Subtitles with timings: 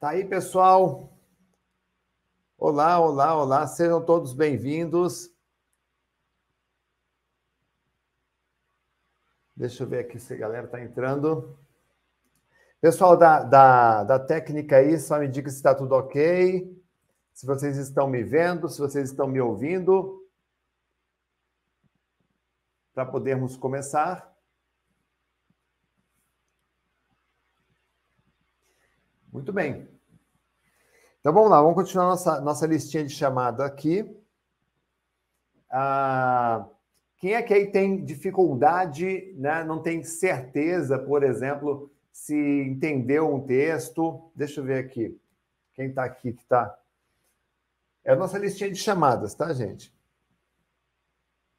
[0.00, 1.12] Tá aí, pessoal?
[2.56, 5.30] Olá, olá, olá, sejam todos bem-vindos.
[9.54, 11.54] Deixa eu ver aqui se a galera está entrando.
[12.80, 16.82] Pessoal da, da, da técnica aí, só me diga se está tudo ok.
[17.34, 20.26] Se vocês estão me vendo, se vocês estão me ouvindo.
[22.94, 24.34] Para podermos começar.
[29.32, 29.88] Muito bem.
[31.20, 34.04] Então vamos lá, vamos continuar nossa, nossa listinha de chamada aqui.
[35.70, 36.66] Ah,
[37.18, 43.46] quem é que aí tem dificuldade, né, não tem certeza, por exemplo, se entendeu um
[43.46, 44.32] texto?
[44.34, 45.16] Deixa eu ver aqui.
[45.74, 46.76] Quem está aqui que está.
[48.02, 49.94] É a nossa listinha de chamadas, tá, gente?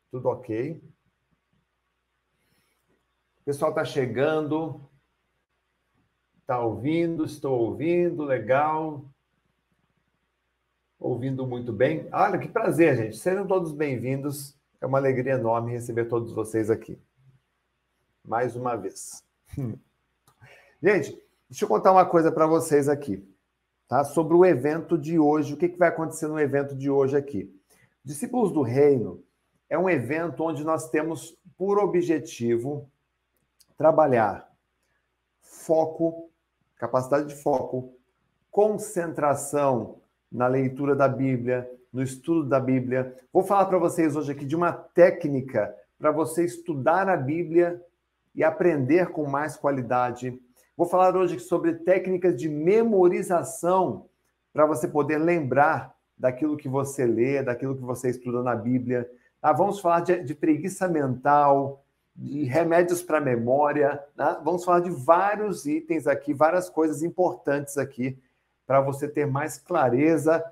[0.09, 0.83] Tudo ok.
[3.39, 4.90] O pessoal está chegando.
[6.51, 9.05] Está ouvindo, estou ouvindo, legal.
[10.99, 12.09] Ouvindo muito bem.
[12.11, 13.15] Olha, que prazer, gente.
[13.15, 14.53] Sejam todos bem-vindos.
[14.81, 16.99] É uma alegria enorme receber todos vocês aqui.
[18.21, 19.23] Mais uma vez.
[20.83, 21.17] Gente,
[21.49, 23.25] deixa eu contar uma coisa para vocês aqui,
[23.87, 24.03] tá?
[24.03, 25.53] Sobre o evento de hoje.
[25.53, 27.49] O que, que vai acontecer no evento de hoje aqui?
[28.03, 29.23] Discípulos do Reino
[29.69, 32.91] é um evento onde nós temos por objetivo
[33.77, 34.51] trabalhar
[35.39, 36.30] foco,
[36.81, 37.93] capacidade de foco,
[38.49, 39.99] concentração
[40.31, 43.15] na leitura da Bíblia, no estudo da Bíblia.
[43.31, 47.79] Vou falar para vocês hoje aqui de uma técnica para você estudar a Bíblia
[48.33, 50.41] e aprender com mais qualidade.
[50.75, 54.07] Vou falar hoje sobre técnicas de memorização
[54.51, 59.07] para você poder lembrar daquilo que você lê, daquilo que você estuda na Bíblia.
[59.39, 64.03] Ah, vamos falar de, de preguiça mental, de remédios para memória.
[64.15, 64.37] Né?
[64.43, 68.17] Vamos falar de vários itens aqui, várias coisas importantes aqui
[68.65, 70.43] para você ter mais clareza,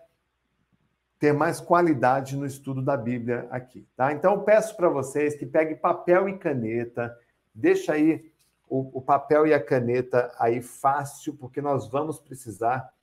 [1.19, 4.11] ter mais qualidade no estudo da Bíblia aqui, tá?
[4.13, 7.15] Então peço para vocês que peguem papel e caneta,
[7.53, 8.31] deixa aí
[8.69, 12.93] o, o, papel e a caneta aí fácil, porque nós vamos precisar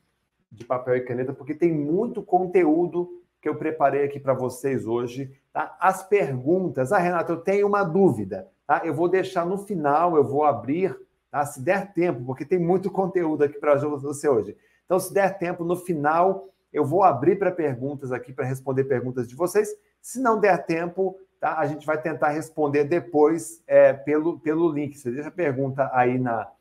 [0.51, 5.31] de papel e caneta, porque tem muito conteúdo que eu preparei aqui para vocês hoje,
[5.57, 5.75] tá?
[5.81, 8.83] As perguntas, ah, Renato, eu tenho uma dúvida, tá?
[8.85, 10.95] Eu vou deixar no final, eu vou abrir,
[11.31, 11.47] tá?
[11.47, 14.55] Se der tempo, porque tem muito conteúdo aqui para você hoje.
[14.85, 19.27] Então, se der tempo, no final eu vou abrir para perguntas aqui, para responder perguntas
[19.27, 19.71] de vocês.
[20.03, 21.59] Se não der tempo, tá?
[21.59, 24.99] a gente vai tentar responder depois é, pelo, pelo link.
[24.99, 26.53] Você deixa a pergunta aí na,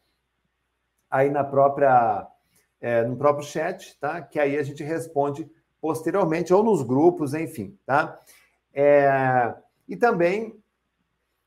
[1.11, 2.25] aí na própria,
[2.79, 4.21] é, no próprio chat, tá?
[4.21, 5.51] que aí a gente responde
[5.81, 7.77] posteriormente, ou nos grupos, enfim.
[7.85, 8.17] Tá?
[8.77, 9.55] É,
[9.87, 10.61] e também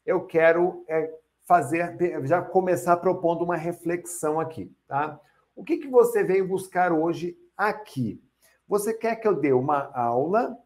[0.06, 1.12] eu quero é,
[1.44, 1.94] fazer,
[2.24, 4.74] já começar propondo uma reflexão aqui.
[4.88, 5.20] Tá?
[5.54, 8.18] O que, que você veio buscar hoje aqui?
[8.66, 10.56] Você quer que eu dê uma aula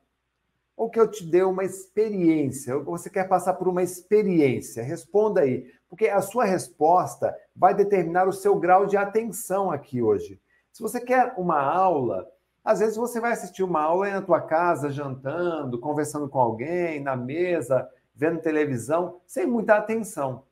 [0.77, 2.79] ou que eu te dê uma experiência?
[2.79, 4.85] Você quer passar por uma experiência?
[4.85, 10.41] Responda aí, porque a sua resposta vai determinar o seu grau de atenção aqui hoje.
[10.73, 12.29] Se você quer uma aula,
[12.65, 17.17] às vezes você vai assistir uma aula na tua casa, jantando, conversando com alguém, na
[17.17, 20.45] mesa, vendo televisão, sem muita atenção.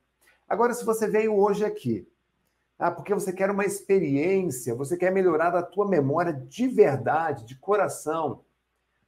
[0.47, 2.07] Agora, se você veio hoje aqui
[2.81, 7.55] ah, porque você quer uma experiência, você quer melhorar a tua memória de verdade, de
[7.55, 8.41] coração.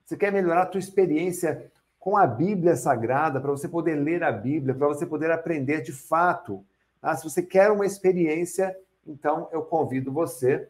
[0.06, 4.32] Você quer melhorar a tua experiência com a Bíblia Sagrada, para você poder ler a
[4.32, 6.64] Bíblia, para você poder aprender de fato.
[7.02, 8.78] Ah, se você quer uma experiência,
[9.08, 10.70] então eu convido você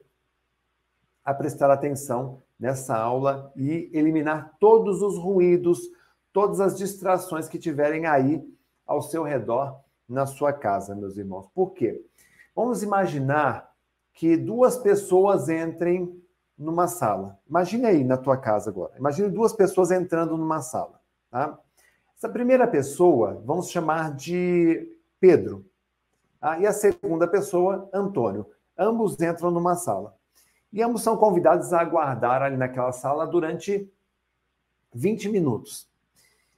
[1.24, 5.80] a prestar atenção nessa aula e eliminar todos os ruídos,
[6.32, 8.44] todas as distrações que tiverem aí
[8.86, 11.48] ao seu redor na sua casa, meus irmãos.
[11.54, 12.04] Por quê?
[12.56, 13.72] Vamos imaginar
[14.14, 16.22] que duas pessoas entrem
[16.58, 17.40] numa sala.
[17.50, 18.94] Imagine aí na tua casa agora.
[18.98, 21.00] Imagine duas pessoas entrando numa sala.
[21.32, 21.58] Tá?
[22.16, 25.66] Essa primeira pessoa, vamos chamar de Pedro.
[26.40, 26.60] Tá?
[26.60, 28.46] E a segunda pessoa, Antônio.
[28.78, 30.16] Ambos entram numa sala.
[30.74, 33.90] E ambos são convidados a aguardar ali naquela sala durante
[34.94, 35.88] 20 minutos.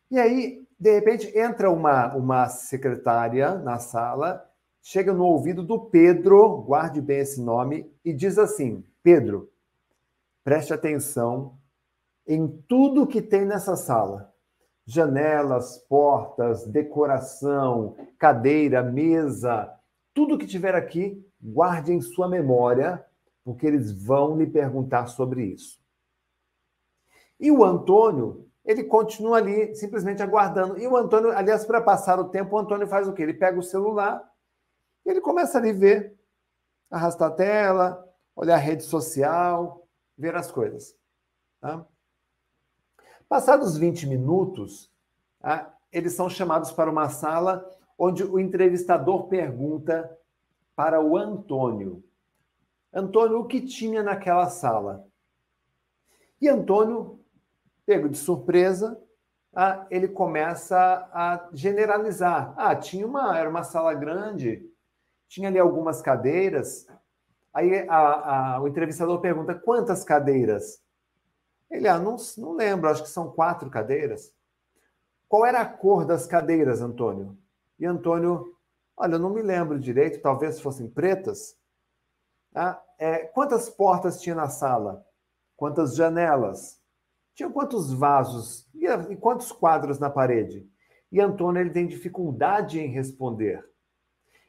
[0.09, 4.49] E aí, de repente, entra uma, uma secretária na sala
[4.87, 9.49] chega no ouvido do Pedro, guarde bem esse nome, e diz assim: Pedro,
[10.43, 11.57] preste atenção
[12.27, 14.31] em tudo que tem nessa sala.
[14.85, 19.73] Janelas, portas, decoração, cadeira, mesa,
[20.13, 23.03] tudo que tiver aqui, guarde em sua memória,
[23.45, 25.79] porque eles vão lhe perguntar sobre isso.
[27.39, 30.77] E o Antônio, ele continua ali simplesmente aguardando.
[30.77, 33.23] E o Antônio, aliás, para passar o tempo, o Antônio faz o quê?
[33.23, 34.21] Ele pega o celular
[35.05, 36.17] ele começa a ver,
[36.89, 39.87] arrastar a tela, olhar a rede social,
[40.17, 40.97] ver as coisas.
[41.61, 41.85] Tá?
[43.29, 44.91] Passados 20 minutos,
[45.39, 45.77] tá?
[45.91, 50.17] eles são chamados para uma sala onde o entrevistador pergunta
[50.75, 52.03] para o Antônio:
[52.95, 55.05] Antônio, o que tinha naquela sala?
[56.41, 57.19] E Antônio,
[57.85, 58.97] pego de surpresa,
[59.53, 60.77] ah, ele começa
[61.11, 62.53] a generalizar.
[62.57, 64.65] Ah, tinha uma, era uma sala grande,
[65.27, 66.87] tinha ali algumas cadeiras.
[67.53, 70.81] Aí a, a, o entrevistador pergunta: quantas cadeiras?
[71.69, 74.33] Ele, ah, não, não lembro, acho que são quatro cadeiras.
[75.27, 77.37] Qual era a cor das cadeiras, Antônio?
[77.77, 78.55] E Antônio,
[78.95, 81.57] olha, eu não me lembro direito, talvez fossem pretas.
[82.55, 85.05] Ah, é, quantas portas tinha na sala?
[85.57, 86.81] Quantas janelas?
[87.33, 90.65] Tinha quantos vasos e, e quantos quadros na parede?
[91.11, 93.63] E Antônio ele tem dificuldade em responder.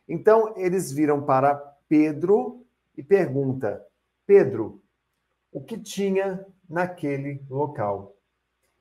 [0.09, 1.57] Então eles viram para
[1.89, 2.65] Pedro
[2.97, 3.85] e pergunta:
[4.25, 4.81] Pedro,
[5.51, 8.17] o que tinha naquele local?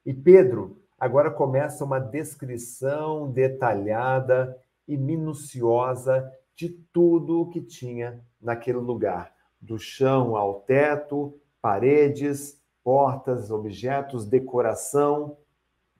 [0.05, 4.55] E Pedro agora começa uma descrição detalhada
[4.87, 13.49] e minuciosa de tudo o que tinha naquele lugar, do chão ao teto, paredes, portas,
[13.49, 15.37] objetos, decoração,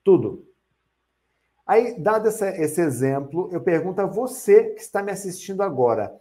[0.04, 0.46] tudo.
[1.66, 6.16] Aí, dado esse, esse exemplo, eu pergunto a você que está me assistindo agora: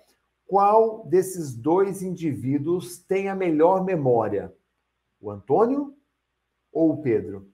[0.47, 4.53] qual desses dois indivíduos tem a melhor memória?
[5.21, 5.95] O Antônio
[6.71, 7.47] ou o Pedro?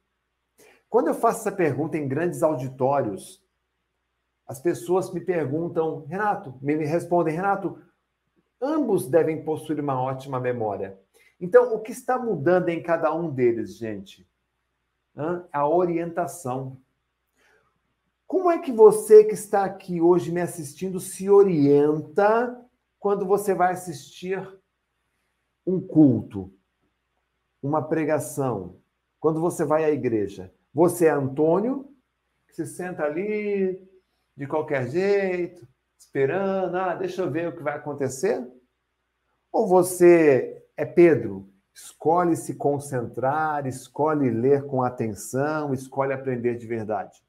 [0.89, 3.40] Quando eu faço essa pergunta em grandes auditórios,
[4.51, 7.81] as pessoas me perguntam, Renato, me respondem, Renato,
[8.59, 10.99] ambos devem possuir uma ótima memória.
[11.39, 14.29] Então, o que está mudando em cada um deles, gente?
[15.53, 16.77] A orientação.
[18.27, 22.61] Como é que você que está aqui hoje me assistindo se orienta
[22.99, 24.45] quando você vai assistir
[25.65, 26.53] um culto,
[27.63, 28.75] uma pregação,
[29.17, 30.53] quando você vai à igreja?
[30.73, 31.89] Você é Antônio,
[32.49, 33.89] que se senta ali
[34.41, 35.67] de qualquer jeito,
[35.99, 38.43] esperando, ah, deixa eu ver o que vai acontecer?
[39.51, 41.47] Ou você é Pedro.
[41.71, 47.23] Escolhe se concentrar, escolhe ler com atenção, escolhe aprender de verdade.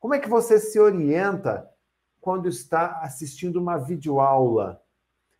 [0.00, 1.70] Como é que você se orienta
[2.18, 4.82] quando está assistindo uma videoaula?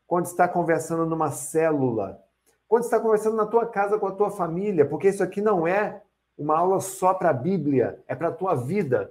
[0.07, 2.23] Quando está conversando numa célula?
[2.69, 4.85] Quando está conversando na tua casa com a tua família?
[4.85, 6.03] Porque isso aqui não é
[6.37, 9.11] uma aula só para a Bíblia, é para a tua vida.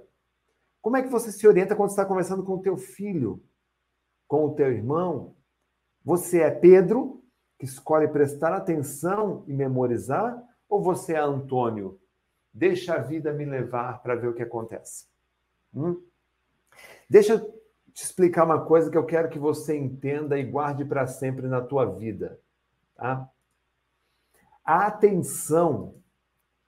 [0.86, 3.42] Como é que você se orienta quando está conversando com o teu filho,
[4.28, 5.34] com o teu irmão?
[6.04, 7.24] Você é Pedro
[7.58, 10.40] que escolhe prestar atenção e memorizar?
[10.68, 12.00] Ou você é Antônio?
[12.54, 15.08] Deixa a vida me levar para ver o que acontece.
[15.74, 16.00] Hum?
[17.10, 17.40] Deixa eu
[17.92, 21.60] te explicar uma coisa que eu quero que você entenda e guarde para sempre na
[21.60, 22.40] tua vida.
[22.94, 23.28] Tá?
[24.64, 25.96] A atenção,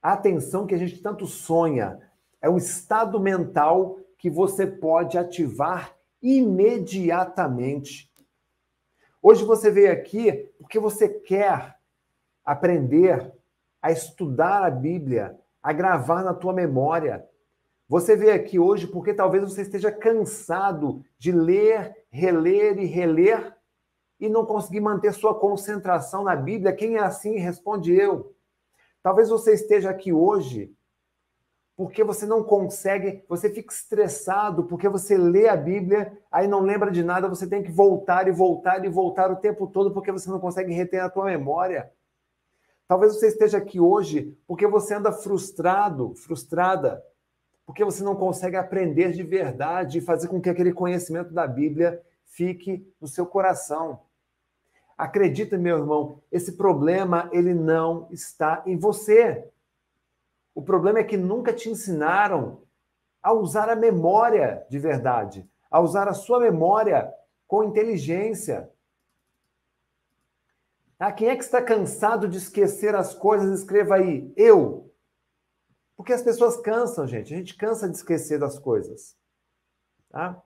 [0.03, 2.03] a atenção que a gente tanto sonha,
[2.43, 8.09] é um estado mental que você pode ativar imediatamente
[9.21, 11.77] Hoje você veio aqui porque você quer
[12.45, 13.33] aprender
[13.83, 17.27] a estudar a Bíblia, a gravar na tua memória.
[17.89, 23.57] Você veio aqui hoje porque talvez você esteja cansado de ler, reler e reler
[24.21, 26.73] e não conseguir manter sua concentração na Bíblia.
[26.73, 28.35] Quem é assim responde eu.
[29.03, 30.73] Talvez você esteja aqui hoje
[31.79, 36.91] porque você não consegue, você fica estressado, porque você lê a Bíblia, aí não lembra
[36.91, 40.29] de nada, você tem que voltar e voltar e voltar o tempo todo, porque você
[40.29, 41.89] não consegue reter a tua memória.
[42.89, 47.01] Talvez você esteja aqui hoje porque você anda frustrado, frustrada,
[47.65, 52.03] porque você não consegue aprender de verdade e fazer com que aquele conhecimento da Bíblia
[52.25, 54.01] fique no seu coração.
[54.97, 59.49] Acredita, meu irmão, esse problema ele não está em você.
[60.59, 62.63] O problema é que nunca te ensinaram
[63.23, 67.15] a usar a memória de verdade, a usar a sua memória
[67.47, 68.69] com inteligência.
[70.99, 73.61] Ah, quem é que está cansado de esquecer as coisas?
[73.61, 74.93] Escreva aí, eu.
[75.97, 77.33] Porque as pessoas cansam, gente.
[77.33, 79.17] A gente cansa de esquecer das coisas.
[80.11, 80.43] Tá?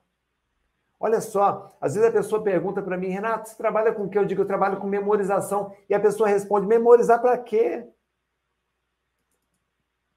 [1.01, 4.19] Olha só, às vezes a pessoa pergunta para mim, Renato, você trabalha com o que?
[4.19, 5.75] Eu digo, eu trabalho com memorização.
[5.89, 7.89] E a pessoa responde, memorizar para quê?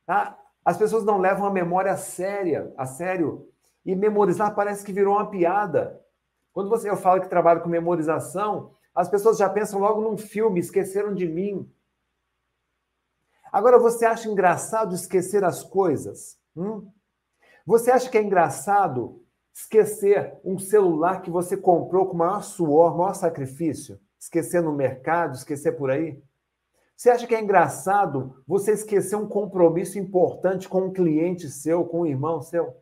[0.05, 0.37] Tá?
[0.63, 3.49] As pessoas não levam a memória a séria, a sério.
[3.85, 6.01] E memorizar parece que virou uma piada.
[6.51, 10.59] Quando você eu falo que trabalho com memorização, as pessoas já pensam logo num filme,
[10.59, 11.69] esqueceram de mim.
[13.51, 16.39] Agora, você acha engraçado esquecer as coisas?
[16.55, 16.89] Hum?
[17.65, 23.13] Você acha que é engraçado esquecer um celular que você comprou com maior suor, maior
[23.13, 23.99] sacrifício?
[24.25, 26.21] esquecer no mercado, esquecer por aí?
[26.95, 32.01] Você acha que é engraçado você esquecer um compromisso importante com um cliente seu, com
[32.01, 32.81] um irmão seu?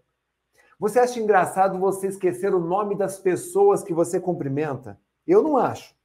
[0.80, 5.00] Você acha engraçado você esquecer o nome das pessoas que você cumprimenta?
[5.26, 5.96] Eu não acho.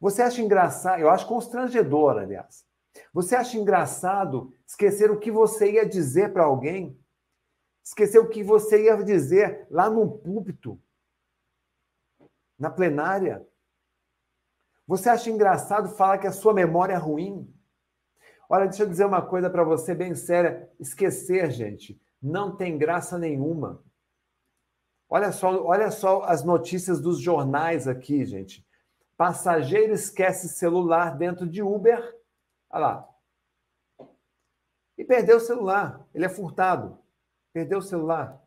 [0.00, 2.66] Você acha engraçado, eu acho constrangedor, aliás.
[3.12, 6.98] Você acha engraçado esquecer o que você ia dizer para alguém?
[7.82, 10.80] Esquecer o que você ia dizer lá no púlpito?
[12.58, 13.46] Na plenária?
[14.86, 17.52] Você acha engraçado falar que a sua memória é ruim?
[18.48, 20.70] Olha, deixa eu dizer uma coisa para você bem séria.
[20.78, 23.82] Esquecer, gente, não tem graça nenhuma.
[25.08, 28.64] Olha só, olha só as notícias dos jornais aqui, gente.
[29.16, 31.98] Passageiro esquece celular dentro de Uber.
[32.70, 33.08] Olha lá.
[34.96, 36.06] E perdeu o celular.
[36.14, 36.98] Ele é furtado.
[37.52, 38.40] Perdeu o celular.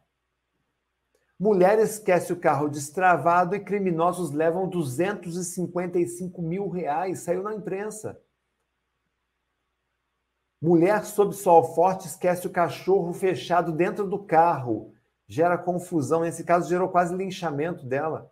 [1.40, 7.22] Mulher esquece o carro destravado e criminosos levam 255 mil reais.
[7.22, 8.22] Saiu na imprensa.
[10.62, 14.94] Mulher sob sol forte esquece o cachorro fechado dentro do carro.
[15.26, 16.22] Gera confusão.
[16.22, 18.30] Nesse caso, gerou quase linchamento dela.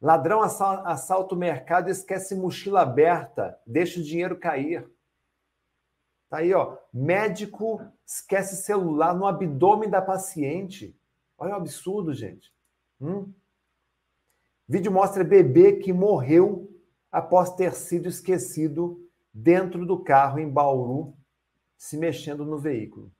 [0.00, 3.58] Ladrão assalta o mercado e esquece mochila aberta.
[3.66, 4.88] Deixa o dinheiro cair.
[6.28, 6.76] Tá aí, ó.
[6.92, 10.96] Médico esquece celular no abdômen da paciente.
[11.44, 12.50] Olha o absurdo, gente.
[12.98, 13.30] Hum?
[14.66, 16.74] Vídeo mostra bebê que morreu
[17.12, 21.14] após ter sido esquecido dentro do carro em Bauru,
[21.76, 23.12] se mexendo no veículo.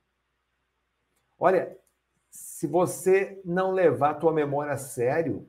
[1.37, 1.77] Olha,
[2.31, 5.47] se você não levar a tua memória a sério,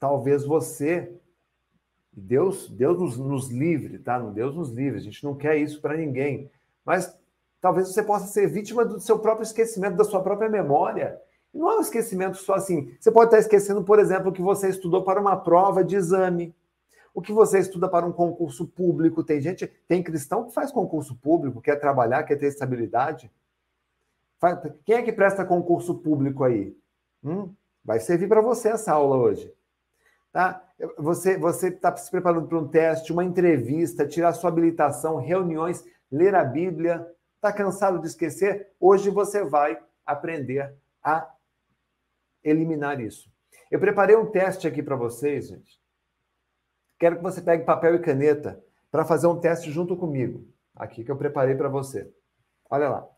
[0.00, 1.16] talvez você
[2.12, 4.18] Deus, Deus nos, nos livre, tá?
[4.18, 4.98] Deus nos livre.
[4.98, 6.50] A gente não quer isso para ninguém.
[6.84, 7.16] Mas
[7.60, 11.22] talvez você possa ser vítima do seu próprio esquecimento, da sua própria memória.
[11.52, 12.94] Não é um esquecimento só assim.
[13.00, 16.54] Você pode estar esquecendo, por exemplo, que você estudou para uma prova de exame,
[17.14, 19.24] o que você estuda para um concurso público.
[19.24, 23.30] Tem gente, tem cristão que faz concurso público, quer trabalhar, quer ter estabilidade.
[24.84, 26.76] Quem é que presta concurso público aí?
[27.24, 27.52] Hum?
[27.84, 29.52] Vai servir para você essa aula hoje.
[30.30, 30.62] Tá?
[30.98, 31.38] Você
[31.68, 37.04] está se preparando para um teste, uma entrevista, tirar sua habilitação, reuniões, ler a Bíblia.
[37.34, 38.70] Está cansado de esquecer?
[38.78, 41.28] Hoje você vai aprender a
[42.48, 43.30] eliminar isso.
[43.70, 45.80] Eu preparei um teste aqui para vocês, gente.
[46.98, 50.46] Quero que você pegue papel e caneta para fazer um teste junto comigo.
[50.74, 52.10] Aqui que eu preparei para você.
[52.70, 53.08] Olha lá.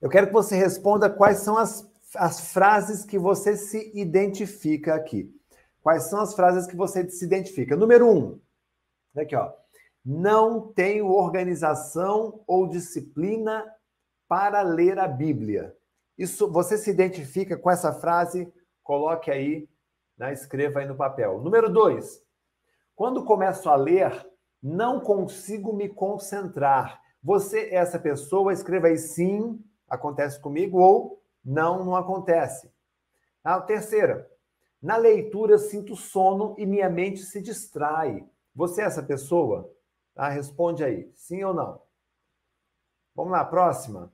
[0.00, 1.86] Eu quero que você responda quais são as,
[2.16, 5.30] as frases que você se identifica aqui.
[5.82, 7.76] Quais são as frases que você se identifica?
[7.76, 8.40] Número um.
[9.16, 9.52] Aqui, ó.
[10.04, 13.64] Não tenho organização ou disciplina
[14.30, 15.76] para ler a Bíblia.
[16.16, 18.48] Isso, você se identifica com essa frase?
[18.80, 19.68] Coloque aí,
[20.16, 21.40] né, escreva aí no papel.
[21.40, 22.24] Número dois,
[22.94, 24.24] quando começo a ler,
[24.62, 27.02] não consigo me concentrar.
[27.20, 32.72] Você é essa pessoa, escreva aí sim, acontece comigo, ou não, não acontece.
[33.42, 34.30] A terceira,
[34.80, 38.24] na leitura sinto sono e minha mente se distrai.
[38.54, 39.68] Você é essa pessoa?
[40.14, 41.82] Ah, responde aí, sim ou não.
[43.12, 44.12] Vamos lá, próxima.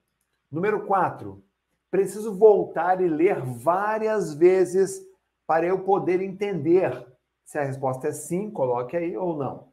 [0.51, 1.43] Número 4.
[1.91, 5.01] Preciso voltar e ler várias vezes
[5.47, 7.07] para eu poder entender.
[7.45, 9.73] Se a resposta é sim, coloque aí ou não.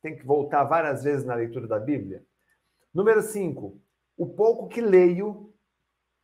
[0.00, 2.24] Tem que voltar várias vezes na leitura da Bíblia.
[2.94, 3.80] Número 5.
[4.16, 5.52] O pouco que leio,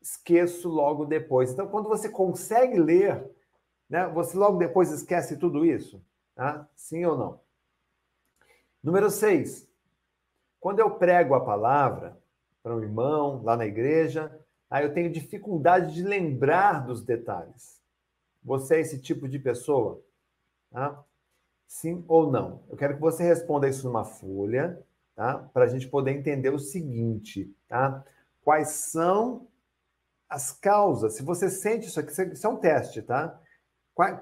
[0.00, 1.50] esqueço logo depois.
[1.50, 3.28] Então, quando você consegue ler,
[3.88, 6.04] né, você logo depois esquece tudo isso?
[6.34, 6.68] Tá?
[6.76, 7.40] Sim ou não?
[8.82, 9.68] Número 6.
[10.60, 12.16] Quando eu prego a palavra,
[12.68, 14.30] para um irmão lá na igreja,
[14.68, 17.80] aí eu tenho dificuldade de lembrar dos detalhes.
[18.44, 20.02] Você é esse tipo de pessoa?
[20.70, 21.02] Tá?
[21.66, 22.62] Sim ou não?
[22.68, 24.84] Eu quero que você responda isso numa folha,
[25.16, 25.38] tá?
[25.54, 28.04] Para a gente poder entender o seguinte, tá?
[28.42, 29.48] Quais são
[30.28, 31.14] as causas?
[31.14, 33.40] Se você sente isso aqui, isso é um teste, tá?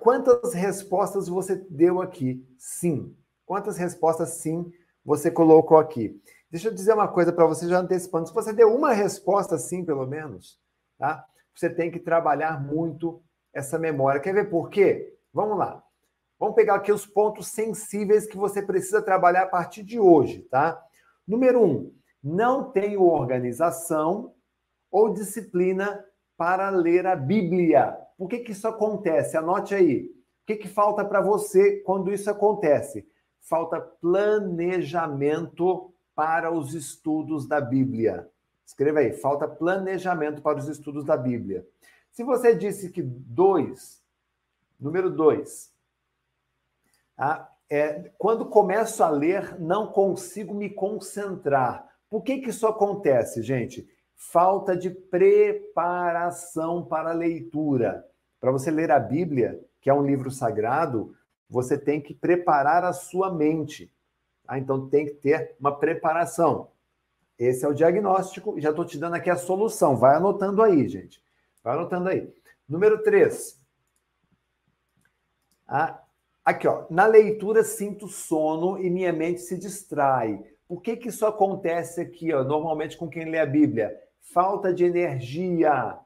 [0.00, 2.46] Quantas respostas você deu aqui?
[2.56, 3.12] Sim.
[3.44, 4.72] Quantas respostas sim
[5.04, 6.20] você colocou aqui?
[6.50, 8.28] Deixa eu dizer uma coisa para você já antecipando.
[8.28, 10.60] Se você deu uma resposta sim, pelo menos,
[10.98, 11.24] tá?
[11.54, 13.22] Você tem que trabalhar muito
[13.52, 14.20] essa memória.
[14.20, 15.14] Quer ver por quê?
[15.32, 15.82] Vamos lá.
[16.38, 20.80] Vamos pegar aqui os pontos sensíveis que você precisa trabalhar a partir de hoje, tá?
[21.26, 24.34] Número um, não tenho organização
[24.90, 26.04] ou disciplina
[26.36, 27.96] para ler a Bíblia.
[28.18, 29.36] Por que, que isso acontece?
[29.36, 30.10] Anote aí.
[30.42, 33.08] O que, que falta para você quando isso acontece?
[33.40, 38.28] Falta planejamento para os estudos da Bíblia.
[38.66, 41.64] Escreva aí, falta planejamento para os estudos da Bíblia.
[42.10, 44.02] Se você disse que dois,
[44.78, 45.72] Número dois.
[47.16, 51.88] Ah, é, quando começo a ler, não consigo me concentrar.
[52.10, 53.88] Por que, que isso acontece, gente?
[54.14, 58.06] Falta de preparação para a leitura.
[58.38, 61.16] Para você ler a Bíblia, que é um livro sagrado,
[61.48, 63.90] você tem que preparar a sua mente.
[64.46, 66.70] Ah, então tem que ter uma preparação.
[67.38, 68.58] Esse é o diagnóstico.
[68.60, 69.96] Já estou te dando aqui a solução.
[69.96, 71.22] Vai anotando aí, gente.
[71.62, 72.32] Vai anotando aí.
[72.68, 73.60] Número 3.
[75.66, 76.00] Ah,
[76.44, 76.86] aqui, ó.
[76.88, 80.42] Na leitura sinto sono e minha mente se distrai.
[80.68, 83.96] Por que, que isso acontece aqui, ó, normalmente com quem lê a Bíblia?
[84.20, 85.98] Falta de energia.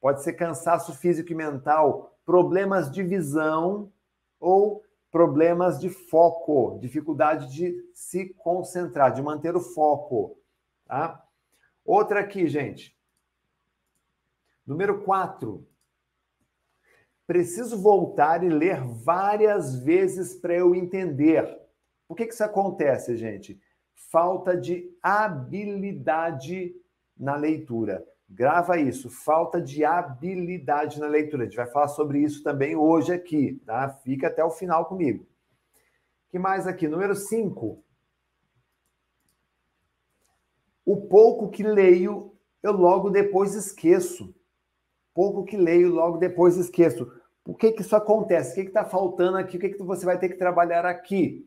[0.00, 3.90] Pode ser cansaço físico e mental, problemas de visão
[4.38, 10.38] ou problemas de foco, dificuldade de se concentrar, de manter o foco.
[10.86, 11.22] Tá?
[11.84, 12.98] Outra aqui, gente.
[14.66, 15.68] Número 4.
[17.26, 21.60] Preciso voltar e ler várias vezes para eu entender.
[22.08, 23.60] Por que, que isso acontece, gente?
[23.94, 26.74] Falta de habilidade
[27.16, 28.04] na leitura.
[28.34, 31.42] Grava isso, falta de habilidade na leitura.
[31.42, 33.90] A gente vai falar sobre isso também hoje aqui, tá?
[33.90, 35.26] Fica até o final comigo.
[36.30, 36.88] que mais aqui?
[36.88, 37.84] Número 5.
[40.86, 44.34] O pouco que leio, eu logo depois esqueço.
[45.12, 47.12] Pouco que leio, logo depois esqueço.
[47.44, 48.52] Por que, que isso acontece?
[48.52, 49.58] O que está faltando aqui?
[49.58, 51.46] O que, que você vai ter que trabalhar aqui?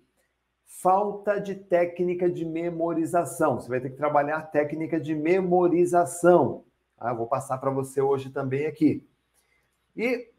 [0.67, 3.59] Falta de técnica de memorização.
[3.59, 6.63] Você vai ter que trabalhar técnica de memorização.
[6.97, 9.07] Ah, vou passar para você hoje também aqui.
[9.95, 10.29] E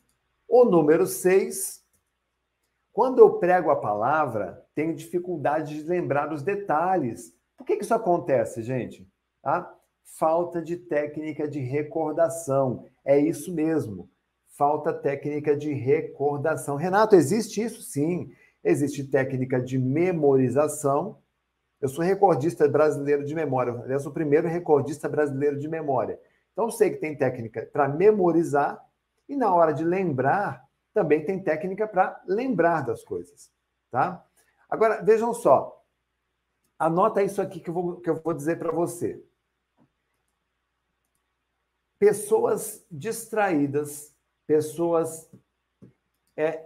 [0.49, 1.85] o número 6,
[2.93, 7.35] quando eu prego a palavra, tenho dificuldade de lembrar os detalhes.
[7.57, 9.07] Por que, que isso acontece, gente?
[9.43, 9.75] Tá?
[10.05, 12.87] Falta de técnica de recordação.
[13.05, 14.09] É isso mesmo.
[14.49, 16.77] Falta técnica de recordação.
[16.77, 17.83] Renato, existe isso?
[17.83, 18.33] Sim.
[18.65, 21.19] Existe técnica de memorização.
[21.81, 23.73] Eu sou recordista brasileiro de memória.
[23.83, 26.19] Aliás, o primeiro recordista brasileiro de memória.
[26.57, 28.83] Então, sei que tem técnica para memorizar
[29.29, 33.53] e na hora de lembrar, também tem técnica para lembrar das coisas,
[33.91, 34.27] tá?
[34.67, 35.85] Agora, vejam só.
[36.79, 39.23] Anota isso aqui que eu vou, que eu vou dizer para você.
[41.99, 44.15] Pessoas distraídas,
[44.47, 45.31] pessoas
[46.35, 46.65] é,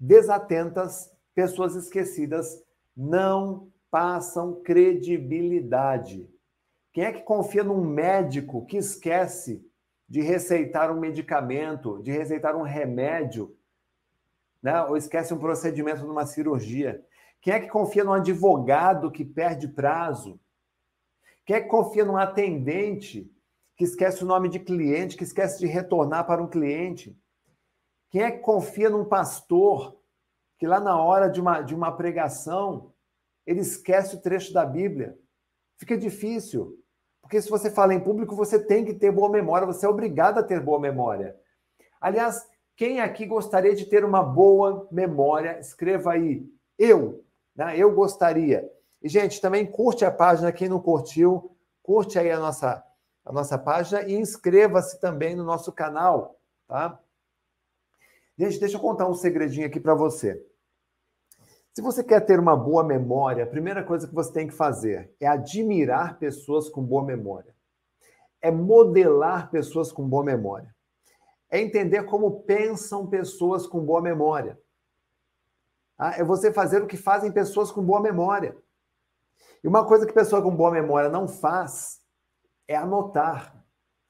[0.00, 2.64] desatentas, pessoas esquecidas
[2.96, 6.26] não passam credibilidade.
[6.96, 9.62] Quem é que confia num médico que esquece
[10.08, 13.54] de receitar um medicamento, de receitar um remédio,
[14.62, 14.82] né?
[14.84, 17.04] ou esquece um procedimento numa cirurgia?
[17.42, 20.40] Quem é que confia num advogado que perde prazo?
[21.44, 23.30] Quem é que confia num atendente
[23.76, 27.14] que esquece o nome de cliente, que esquece de retornar para um cliente?
[28.08, 30.00] Quem é que confia num pastor
[30.56, 32.94] que lá na hora de uma, de uma pregação
[33.46, 35.18] ele esquece o trecho da Bíblia?
[35.76, 36.82] Fica difícil.
[37.26, 40.38] Porque se você fala em público, você tem que ter boa memória, você é obrigado
[40.38, 41.36] a ter boa memória.
[42.00, 45.58] Aliás, quem aqui gostaria de ter uma boa memória?
[45.58, 46.48] Escreva aí.
[46.78, 47.24] Eu.
[47.56, 47.76] Né?
[47.76, 48.70] Eu gostaria.
[49.02, 51.50] E, gente, também curte a página, quem não curtiu,
[51.82, 52.84] curte aí a nossa,
[53.24, 56.96] a nossa página e inscreva-se também no nosso canal, tá?
[58.38, 60.40] Gente, deixa eu contar um segredinho aqui para você.
[61.76, 65.14] Se você quer ter uma boa memória, a primeira coisa que você tem que fazer
[65.20, 67.54] é admirar pessoas com boa memória.
[68.40, 70.74] É modelar pessoas com boa memória.
[71.50, 74.58] É entender como pensam pessoas com boa memória.
[75.98, 78.56] Ah, é você fazer o que fazem pessoas com boa memória.
[79.62, 82.00] E uma coisa que pessoa com boa memória não faz
[82.66, 83.54] é anotar.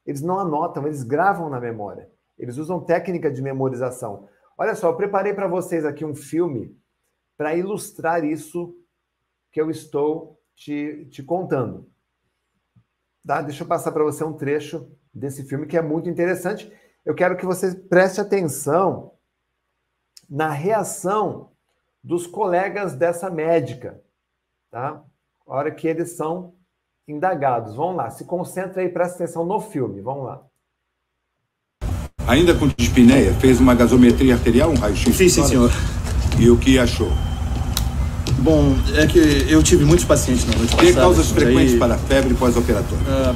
[0.06, 2.08] Eles não anotam, eles gravam na memória.
[2.38, 4.28] Eles usam técnica de memorização.
[4.56, 6.72] Olha só, eu preparei para vocês aqui um filme
[7.36, 8.74] para ilustrar isso
[9.52, 11.88] que eu estou te, te contando.
[13.26, 13.42] Tá?
[13.42, 16.72] Deixa eu passar para você um trecho desse filme que é muito interessante.
[17.04, 19.12] Eu quero que você preste atenção
[20.28, 21.52] na reação
[22.02, 24.00] dos colegas dessa médica,
[24.70, 25.02] tá?
[25.46, 26.54] A hora que eles são
[27.06, 27.74] indagados.
[27.74, 30.00] Vamos lá, se concentra aí, presta atenção no filme.
[30.00, 30.46] Vamos lá.
[32.28, 35.16] Ainda com dispneia, fez uma gasometria arterial, um raio-x?
[35.16, 35.70] Sim, sim, senhor.
[36.38, 37.12] E o que achou?
[38.38, 39.18] Bom, é que
[39.48, 41.78] eu tive muitos pacientes na noite Tem causas frequentes aí...
[41.78, 43.04] para febre pós-operatória?
[43.06, 43.34] Uh,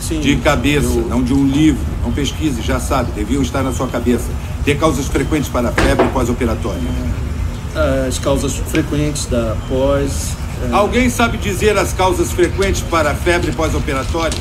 [0.00, 0.20] sim.
[0.20, 1.06] De cabeça, eu...
[1.08, 1.84] não de um livro.
[2.02, 4.26] Não pesquise, já sabe, deviam estar na sua cabeça.
[4.64, 6.80] Tem causas frequentes para febre pós-operatória?
[6.80, 10.30] Uh, as causas frequentes da pós.
[10.68, 10.74] É...
[10.74, 14.38] Alguém sabe dizer as causas frequentes para a febre pós-operatória?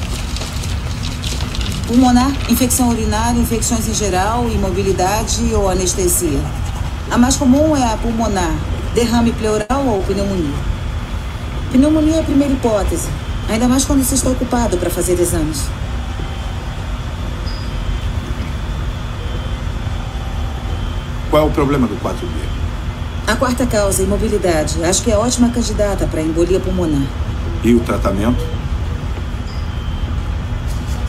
[1.88, 6.40] Pulmonar, infecção urinária, infecções em geral, imobilidade ou anestesia.
[7.12, 8.56] A mais comum é a pulmonar,
[8.96, 10.56] derrame pleural ou pneumonia.
[11.70, 13.10] Pneumonia é a primeira hipótese,
[13.50, 15.66] ainda mais quando se está ocupado para fazer exames.
[21.30, 22.32] Qual é o problema do 4B?
[23.28, 24.82] A quarta causa, imobilidade.
[24.82, 27.06] Acho que é ótima candidata para embolia pulmonar.
[27.62, 28.42] E o tratamento?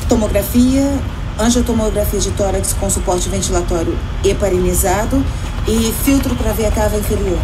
[0.09, 0.99] Tomografia,
[1.39, 5.25] angiotomografia de tórax com suporte ventilatório heparinizado
[5.67, 7.39] e filtro para ver a cava inferior.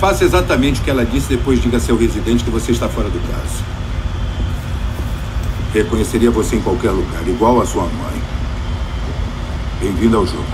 [0.00, 3.08] Faça exatamente o que ela disse, depois diga a seu residente que você está fora
[3.08, 3.64] do caso.
[5.72, 8.22] Reconheceria você em qualquer lugar, igual a sua mãe.
[9.80, 10.44] Bem-vindo ao jogo.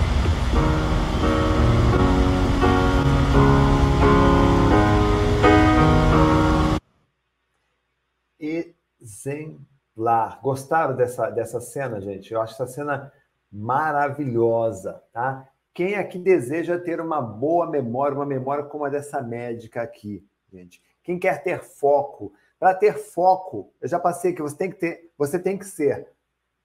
[8.41, 10.41] Exemplar.
[10.43, 12.33] Gostaram dessa, dessa cena, gente?
[12.33, 13.13] Eu acho essa cena
[13.53, 15.47] maravilhosa, tá?
[15.75, 20.83] Quem aqui deseja ter uma boa memória, uma memória como a dessa médica aqui, gente?
[21.03, 22.33] Quem quer ter foco?
[22.59, 26.09] Para ter foco, eu já passei que você tem que ter, você tem que ser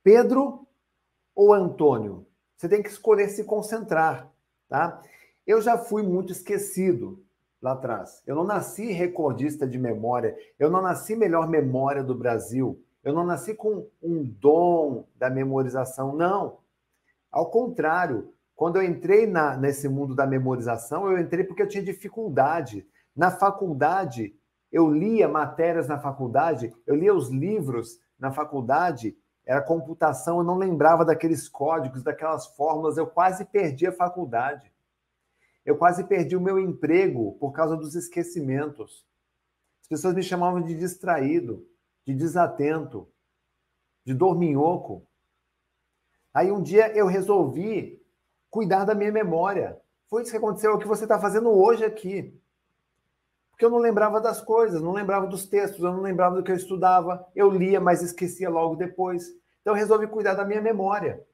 [0.04, 0.68] Pedro
[1.34, 2.26] ou Antônio.
[2.56, 4.32] Você tem que escolher se concentrar,
[4.68, 5.02] tá?
[5.46, 7.24] Eu já fui muito esquecido
[7.62, 8.22] lá atrás.
[8.26, 13.24] Eu não nasci recordista de memória, eu não nasci melhor memória do Brasil, eu não
[13.24, 16.58] nasci com um dom da memorização, não.
[17.32, 21.82] Ao contrário, quando eu entrei na, nesse mundo da memorização, eu entrei porque eu tinha
[21.82, 22.86] dificuldade.
[23.16, 24.36] Na faculdade,
[24.70, 29.16] eu lia matérias na faculdade, eu lia os livros na faculdade
[29.48, 34.74] era computação, eu não lembrava daqueles códigos, daquelas fórmulas, eu quase perdi a faculdade.
[35.66, 39.08] Eu quase perdi o meu emprego por causa dos esquecimentos.
[39.82, 41.66] As pessoas me chamavam de distraído,
[42.06, 43.08] de desatento,
[44.04, 45.08] de dorminhoco.
[46.34, 48.06] Aí um dia eu resolvi
[48.50, 49.80] cuidar da minha memória.
[50.10, 52.34] Foi isso que aconteceu, é o que você está fazendo hoje aqui
[53.58, 56.52] porque eu não lembrava das coisas, não lembrava dos textos, eu não lembrava do que
[56.52, 59.30] eu estudava, eu lia, mas esquecia logo depois.
[59.62, 61.26] Então eu resolvi cuidar da minha memória.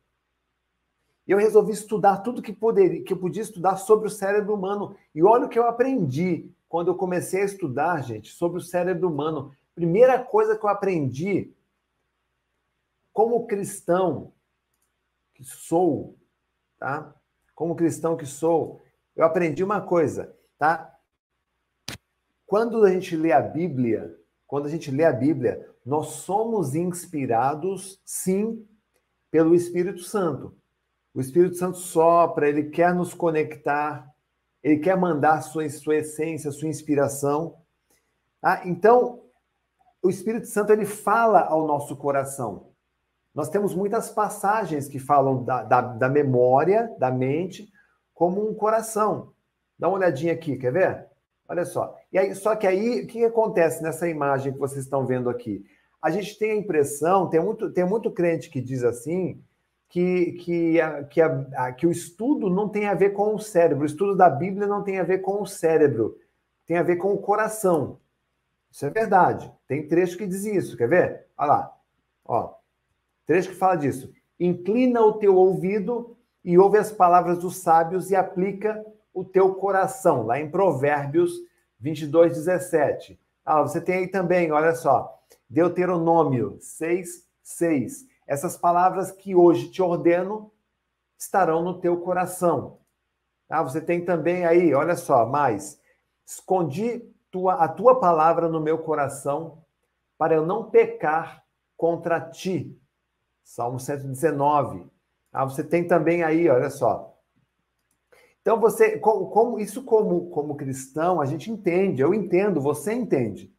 [1.27, 4.95] E eu resolvi estudar tudo que, poderia, que eu podia estudar sobre o cérebro humano.
[5.13, 9.09] E olha o que eu aprendi quando eu comecei a estudar, gente, sobre o cérebro
[9.09, 9.51] humano.
[9.75, 11.53] Primeira coisa que eu aprendi,
[13.11, 14.31] como cristão
[15.33, 16.15] que sou,
[16.83, 17.15] tá?
[17.55, 18.81] Como cristão que sou,
[19.15, 20.93] eu aprendi uma coisa, tá?
[22.45, 24.13] Quando a gente lê a Bíblia,
[24.45, 28.67] quando a gente lê a Bíblia, nós somos inspirados, sim,
[29.31, 30.53] pelo Espírito Santo.
[31.13, 34.13] O Espírito Santo sopra, ele quer nos conectar,
[34.61, 37.55] ele quer mandar sua, sua essência, sua inspiração.
[38.41, 39.23] Ah, então,
[40.01, 42.72] o Espírito Santo ele fala ao nosso coração.
[43.33, 47.71] Nós temos muitas passagens que falam da, da, da memória, da mente,
[48.13, 49.33] como um coração.
[49.77, 51.07] Dá uma olhadinha aqui, quer ver?
[51.47, 51.97] Olha só.
[52.11, 55.65] E aí, só que aí, o que acontece nessa imagem que vocês estão vendo aqui?
[56.01, 59.41] A gente tem a impressão, tem muito, tem muito crente que diz assim,
[59.89, 63.83] que, que, a, que, a, que o estudo não tem a ver com o cérebro,
[63.83, 66.17] o estudo da Bíblia não tem a ver com o cérebro,
[66.65, 67.99] tem a ver com o coração.
[68.71, 69.53] Isso é verdade.
[69.67, 71.27] Tem trecho que diz isso, quer ver?
[71.37, 71.77] Olha lá.
[72.25, 72.55] Ó,
[73.25, 74.11] trecho que fala disso.
[74.39, 78.83] Inclina o teu ouvido e ouve as palavras dos sábios e aplica
[79.13, 81.33] o teu coração, lá em Provérbios
[81.79, 83.19] 22, 17.
[83.45, 88.05] Ah, você tem aí também, olha só, Deuteronômio 6, 6.
[88.25, 90.51] Essas palavras que hoje te ordeno
[91.17, 92.79] estarão no teu coração.
[93.49, 95.79] Ah, você tem também aí, olha só, mais.
[96.25, 99.63] Escondi tua, a tua palavra no meu coração
[100.17, 101.43] para eu não pecar
[101.75, 102.79] contra ti.
[103.43, 104.87] Salmo 119.
[105.31, 107.13] Ah, você tem também aí, olha só,
[108.43, 113.49] então, você, como, como, isso como, como cristão, a gente entende, eu entendo, você entende.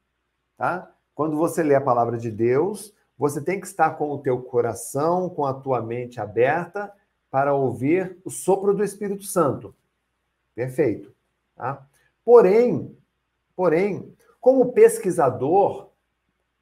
[0.59, 0.95] Tá?
[1.15, 5.31] Quando você lê a palavra de Deus, você tem que estar com o teu coração,
[5.31, 6.93] com a tua mente aberta
[7.31, 9.75] para ouvir o sopro do Espírito Santo.
[10.55, 11.15] Perfeito.
[11.57, 11.87] Tá?
[12.23, 12.95] Porém,
[13.57, 15.89] porém, como pesquisador,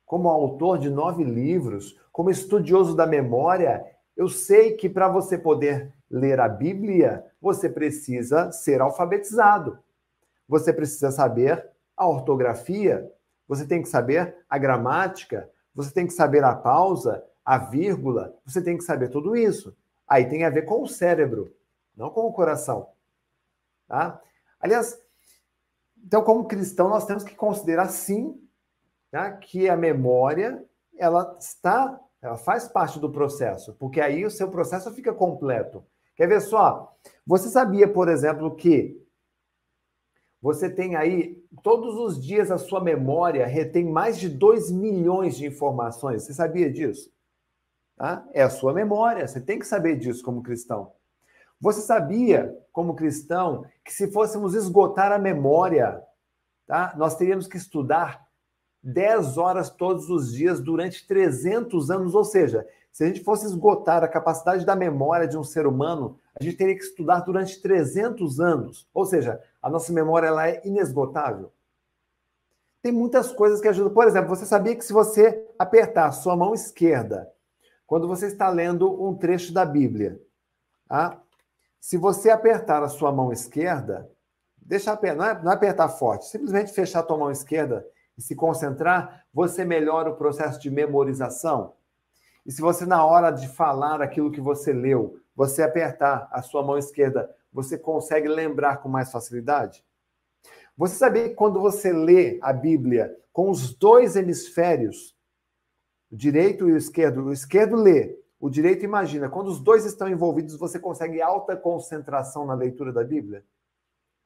[0.07, 3.85] como autor de nove livros, como estudioso da memória,
[4.17, 9.79] eu sei que para você poder ler a Bíblia, você precisa ser alfabetizado.
[10.47, 13.11] Você precisa saber a ortografia,
[13.49, 18.63] você tem que saber a gramática, você tem que saber a pausa, a vírgula, você
[18.63, 19.75] tem que saber tudo isso.
[20.07, 21.55] Aí tem a ver com o cérebro,
[21.97, 22.91] não com o coração.
[23.89, 24.21] Tá?
[24.61, 24.99] Aliás,
[26.05, 28.39] então, como cristão, nós temos que considerar sim
[29.11, 30.63] tá, que a memória
[30.99, 35.85] ela está Ela faz parte do processo, porque aí o seu processo fica completo.
[36.15, 36.97] Quer ver só?
[37.27, 39.03] Você sabia, por exemplo, que
[40.43, 45.47] você tem aí, todos os dias, a sua memória retém mais de 2 milhões de
[45.47, 46.25] informações.
[46.25, 47.13] Você sabia disso?
[47.97, 48.27] Tá?
[48.33, 50.93] É a sua memória, você tem que saber disso como cristão.
[51.61, 56.03] Você sabia, como cristão, que se fôssemos esgotar a memória,
[56.67, 56.93] tá?
[56.97, 58.27] nós teríamos que estudar
[58.83, 64.05] 10 horas todos os dias durante 300 anos, ou seja, se a gente fosse esgotar
[64.05, 68.41] a capacidade da memória de um ser humano, a gente teria que estudar durante 300
[68.41, 68.89] anos.
[68.93, 71.53] Ou seja, a nossa memória ela é inesgotável.
[72.83, 73.95] Tem muitas coisas que ajudam.
[73.95, 77.31] Por exemplo, você sabia que se você apertar a sua mão esquerda,
[77.87, 80.21] quando você está lendo um trecho da Bíblia,
[80.89, 81.23] tá?
[81.81, 84.11] se você apertar a sua mão esquerda,
[84.57, 88.35] deixa não é, não é apertar forte, simplesmente fechar a tua mão esquerda e se
[88.35, 91.75] concentrar, você melhora o processo de memorização.
[92.45, 96.63] E se você, na hora de falar aquilo que você leu, você apertar a sua
[96.63, 99.85] mão esquerda, você consegue lembrar com mais facilidade?
[100.77, 105.17] Você sabia que quando você lê a Bíblia com os dois hemisférios,
[106.11, 110.09] o direito e o esquerdo, o esquerdo lê, o direito imagina, quando os dois estão
[110.09, 113.45] envolvidos, você consegue alta concentração na leitura da Bíblia?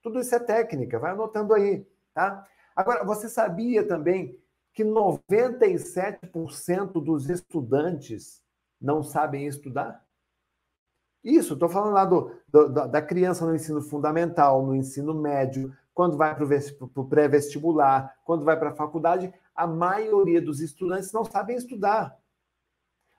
[0.02, 2.46] Tudo isso é técnica, vai anotando aí, tá?
[2.76, 4.38] Agora, você sabia também
[4.74, 8.44] que 97% dos estudantes
[8.78, 10.04] não sabem estudar?
[11.24, 16.18] Isso, estou falando lá do, do, da criança no ensino fundamental, no ensino médio, quando
[16.18, 16.44] vai para
[16.94, 22.14] o pré-vestibular, quando vai para a faculdade, a maioria dos estudantes não sabem estudar.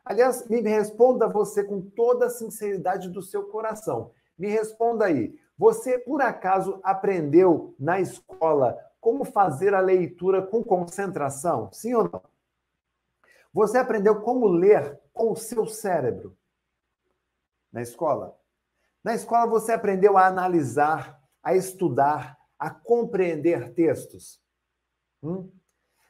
[0.06, 4.12] Aliás, me responda você com toda a sinceridade do seu coração.
[4.38, 5.36] Me responda aí.
[5.58, 11.72] Você, por acaso, aprendeu na escola como fazer a leitura com concentração?
[11.72, 12.24] Sim ou não?
[13.54, 16.38] Você aprendeu como ler com o seu cérebro
[17.72, 18.38] na escola?
[19.04, 24.42] Na escola você aprendeu a analisar, a estudar, a compreender textos.
[25.24, 25.50] Hum?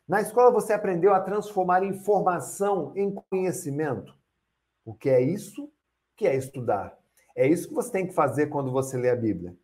[0.08, 4.18] Na escola você aprendeu a transformar informação em conhecimento.
[4.84, 5.72] O que é isso?
[6.16, 6.98] Que é estudar.
[7.36, 9.56] É isso que você tem que fazer quando você lê a Bíblia.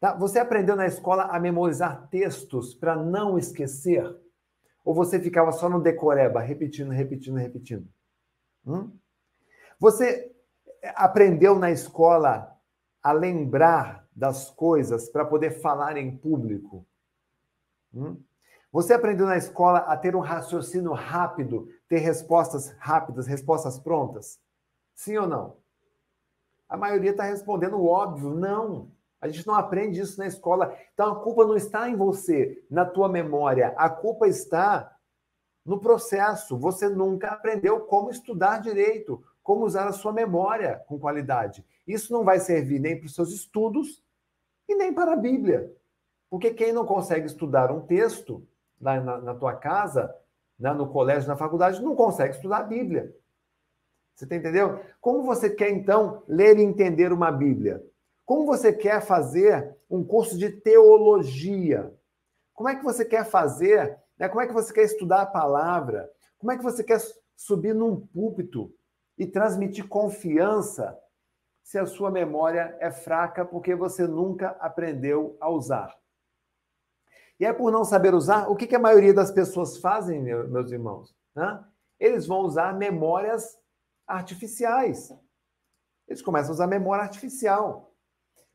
[0.00, 0.14] Tá?
[0.14, 4.02] Você aprendeu na escola a memorizar textos para não esquecer?
[4.82, 7.86] Ou você ficava só no decoreba, repetindo, repetindo, repetindo?
[8.66, 8.90] Hum?
[9.78, 10.34] Você
[10.94, 12.56] aprendeu na escola
[13.02, 16.86] a lembrar das coisas para poder falar em público?
[17.94, 18.22] Hum?
[18.72, 24.40] Você aprendeu na escola a ter um raciocínio rápido, ter respostas rápidas, respostas prontas?
[24.94, 25.56] Sim ou não?
[26.68, 28.92] A maioria está respondendo óbvio, não.
[29.20, 30.76] A gente não aprende isso na escola.
[30.94, 33.74] Então a culpa não está em você, na tua memória.
[33.76, 34.96] A culpa está
[35.64, 36.56] no processo.
[36.58, 41.64] Você nunca aprendeu como estudar direito, como usar a sua memória com qualidade.
[41.86, 44.02] Isso não vai servir nem para os seus estudos
[44.68, 45.70] e nem para a Bíblia.
[46.30, 48.46] Porque quem não consegue estudar um texto
[48.80, 50.14] na, na, na tua casa,
[50.58, 53.14] né, no colégio, na faculdade, não consegue estudar a Bíblia.
[54.14, 54.80] Você tá entendeu?
[55.00, 57.82] Como você quer, então, ler e entender uma Bíblia?
[58.30, 61.92] Como você quer fazer um curso de teologia?
[62.54, 63.98] Como é que você quer fazer?
[64.16, 64.28] Né?
[64.28, 66.08] Como é que você quer estudar a palavra?
[66.38, 67.00] Como é que você quer
[67.34, 68.72] subir num púlpito
[69.18, 70.96] e transmitir confiança
[71.64, 75.92] se a sua memória é fraca porque você nunca aprendeu a usar?
[77.40, 81.12] E é por não saber usar, o que, a maioria das pessoas fazem, meus irmãos?
[81.34, 81.64] Né?
[81.98, 83.58] Eles vão usar memórias
[84.06, 85.12] artificiais.
[86.06, 87.89] Eles começam a usar memória artificial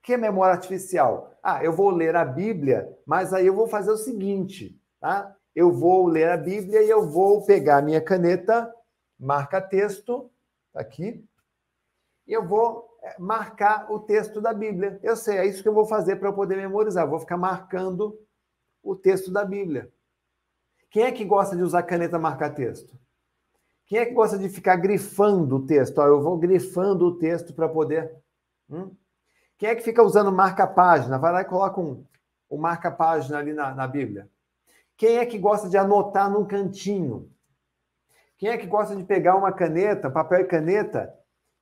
[0.05, 1.35] que é memória artificial?
[1.41, 5.35] Ah, eu vou ler a Bíblia, mas aí eu vou fazer o seguinte, tá?
[5.55, 8.71] Eu vou ler a Bíblia e eu vou pegar a minha caneta,
[9.19, 10.29] marca texto,
[10.71, 11.25] tá aqui,
[12.27, 14.99] e eu vou é, marcar o texto da Bíblia.
[15.01, 17.03] Eu sei, é isso que eu vou fazer para eu poder memorizar.
[17.03, 18.15] Eu vou ficar marcando
[18.83, 19.91] o texto da Bíblia.
[20.91, 22.95] Quem é que gosta de usar caneta marcar texto?
[23.87, 25.97] Quem é que gosta de ficar grifando o texto?
[25.97, 28.15] Ó, eu vou grifando o texto para poder.
[28.69, 28.95] Hum?
[29.57, 31.17] Quem é que fica usando marca-página?
[31.17, 32.05] Vai lá e coloca um,
[32.49, 34.29] um marca-página ali na, na Bíblia.
[34.97, 37.29] Quem é que gosta de anotar num cantinho?
[38.37, 41.13] Quem é que gosta de pegar uma caneta, papel e caneta,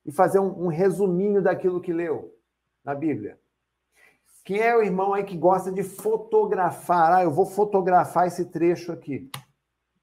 [0.04, 2.36] e fazer um, um resuminho daquilo que leu
[2.84, 3.38] na Bíblia?
[4.44, 7.12] Quem é o irmão aí que gosta de fotografar?
[7.12, 9.30] Ah, eu vou fotografar esse trecho aqui.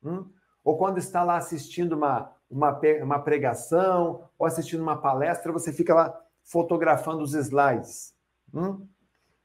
[0.04, 0.27] Hum?
[0.63, 5.93] Ou quando está lá assistindo uma, uma, uma pregação, ou assistindo uma palestra, você fica
[5.93, 8.13] lá fotografando os slides?
[8.54, 8.88] Hum?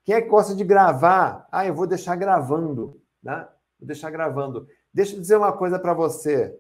[0.05, 1.49] Quem é que gosta de gravar?
[1.51, 3.49] Ah, eu vou deixar gravando, né?
[3.79, 4.69] Vou deixar gravando.
[4.93, 6.57] Deixa eu dizer uma coisa para você.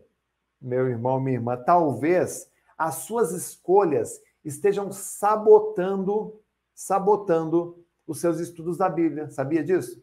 [0.61, 6.41] meu irmão, minha irmã, talvez as suas escolhas estejam sabotando,
[6.75, 9.31] sabotando os seus estudos da Bíblia.
[9.31, 10.03] Sabia disso?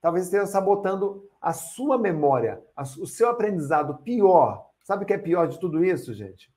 [0.00, 2.62] Talvez esteja sabotando a sua memória,
[2.98, 3.98] o seu aprendizado.
[4.02, 6.52] Pior, sabe o que é pior de tudo isso, gente?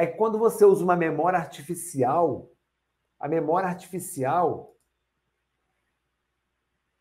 [0.00, 2.50] É que quando você usa uma memória artificial,
[3.18, 4.74] a memória artificial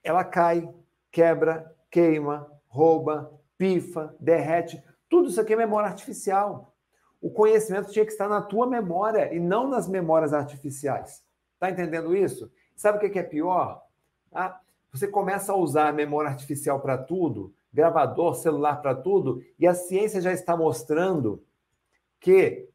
[0.04, 0.70] ela cai,
[1.10, 4.84] quebra, queima, rouba, pifa, derrete.
[5.08, 6.76] Tudo isso aqui é memória artificial.
[7.22, 11.24] O conhecimento tinha que estar na tua memória e não nas memórias artificiais.
[11.58, 12.52] Tá entendendo isso?
[12.76, 13.82] Sabe o que é pior?
[14.30, 14.60] Ah,
[14.92, 19.74] você começa a usar a memória artificial para tudo, gravador, celular para tudo, e a
[19.74, 21.42] ciência já está mostrando
[22.20, 22.68] que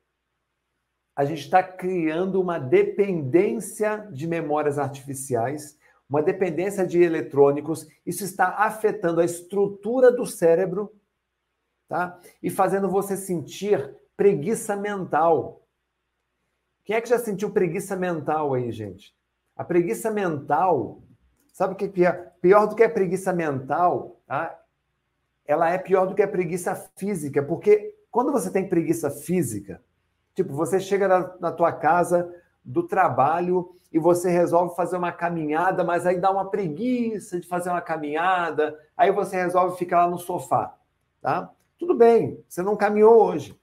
[1.17, 7.87] a gente está criando uma dependência de memórias artificiais, uma dependência de eletrônicos.
[8.05, 10.93] Isso está afetando a estrutura do cérebro,
[11.89, 12.21] tá?
[12.43, 15.67] E fazendo você sentir preguiça mental.
[16.85, 19.15] Quem é que já sentiu preguiça mental aí, gente?
[19.57, 21.03] A preguiça mental,
[21.53, 22.33] sabe o que é pior?
[22.41, 24.61] Pior do que a preguiça mental, tá?
[25.47, 29.83] Ela é pior do que a preguiça física, porque quando você tem preguiça física,
[30.35, 32.33] tipo, você chega na, na tua casa
[32.65, 37.71] do trabalho e você resolve fazer uma caminhada, mas aí dá uma preguiça de fazer
[37.71, 40.75] uma caminhada, aí você resolve ficar lá no sofá,
[41.21, 41.51] tá?
[41.79, 43.59] Tudo bem, você não caminhou hoje.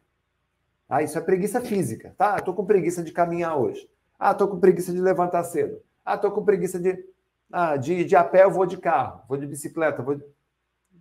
[0.88, 2.38] Ah, isso é preguiça física, tá?
[2.38, 3.90] Estou com preguiça de caminhar hoje.
[4.20, 5.82] Ah, estou com preguiça de levantar cedo.
[6.06, 7.06] Ah, estou com preguiça de,
[7.52, 10.18] ah, de, de a pé, eu vou de carro, vou de bicicleta, vou.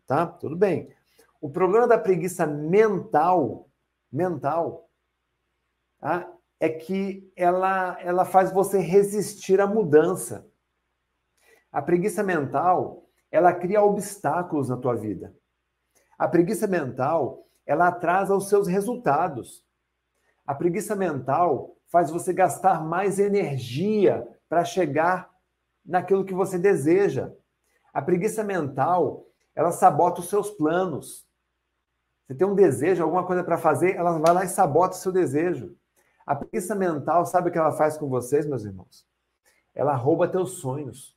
[0.06, 0.26] Tá?
[0.26, 0.90] Tudo bem.
[1.40, 3.68] O problema da preguiça mental,
[4.12, 4.89] mental,
[6.00, 6.32] tá?
[6.60, 10.46] é que ela, ela faz você resistir à mudança.
[11.72, 15.34] A preguiça mental, ela cria obstáculos na tua vida.
[16.18, 19.64] A preguiça mental, ela atrasa os seus resultados.
[20.46, 25.30] A preguiça mental faz você gastar mais energia para chegar
[25.84, 27.32] naquilo que você deseja.
[27.92, 31.26] A preguiça mental, ela sabota os seus planos.
[32.26, 35.10] Você tem um desejo, alguma coisa para fazer, ela vai lá e sabota o seu
[35.10, 35.74] desejo.
[36.26, 39.06] A preguiça mental, sabe o que ela faz com vocês, meus irmãos?
[39.74, 41.16] Ela rouba teus sonhos.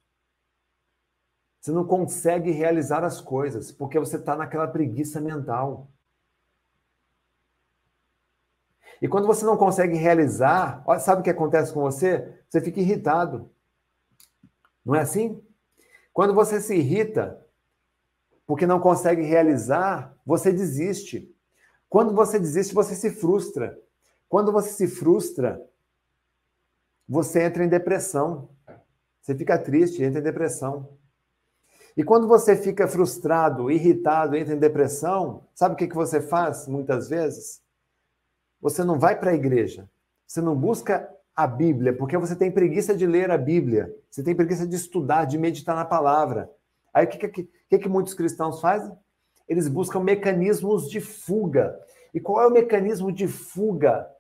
[1.60, 5.89] Você não consegue realizar as coisas porque você está naquela preguiça mental.
[9.02, 12.42] E quando você não consegue realizar, sabe o que acontece com você?
[12.50, 13.52] Você fica irritado.
[14.86, 15.42] Não é assim?
[16.12, 17.42] Quando você se irrita
[18.46, 21.34] porque não consegue realizar, você desiste.
[21.89, 23.80] Quando você desiste, você se frustra.
[24.34, 25.63] Quando você se frustra,
[27.08, 28.50] você entra em depressão.
[29.22, 30.89] Você fica triste, entra em depressão.
[31.96, 36.67] E quando você fica frustrado, irritado, entra em depressão, sabe o que, que você faz
[36.67, 37.62] muitas vezes?
[38.60, 39.88] Você não vai para a igreja.
[40.26, 43.96] Você não busca a Bíblia, porque você tem preguiça de ler a Bíblia.
[44.10, 46.50] Você tem preguiça de estudar, de meditar na palavra.
[46.91, 48.98] Aí o que, que, que, que muitos cristãos fazem?
[49.48, 51.80] Eles buscam mecanismos de fuga.
[52.15, 54.12] E qual é o mecanismo de fuga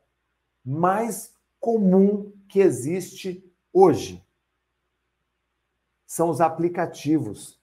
[0.63, 4.25] mais comum que existe hoje?
[6.05, 7.59] São os aplicativos,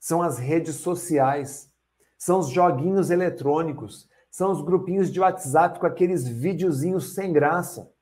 [0.00, 1.70] são as redes sociais,
[2.18, 7.92] são os joguinhos eletrônicos, são os grupinhos de WhatsApp com aqueles videozinhos sem graça.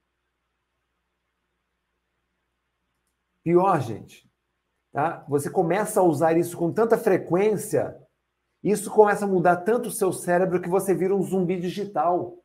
[3.43, 4.31] Pior, gente,
[4.93, 5.25] tá?
[5.29, 7.99] Você começa a usar isso com tanta frequência,
[8.63, 12.40] isso começa a mudar tanto o seu cérebro que você vira um zumbi digital.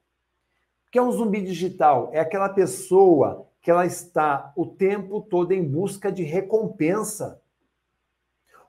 [0.95, 2.09] Que é um zumbi digital?
[2.13, 7.41] É aquela pessoa que ela está o tempo todo em busca de recompensa.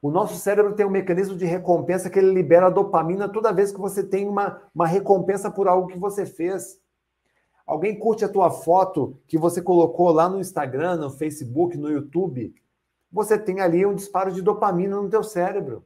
[0.03, 3.79] O nosso cérebro tem um mecanismo de recompensa que ele libera dopamina toda vez que
[3.79, 6.81] você tem uma, uma recompensa por algo que você fez.
[7.65, 12.53] Alguém curte a tua foto que você colocou lá no Instagram, no Facebook, no YouTube,
[13.13, 15.85] você tem ali um disparo de dopamina no teu cérebro.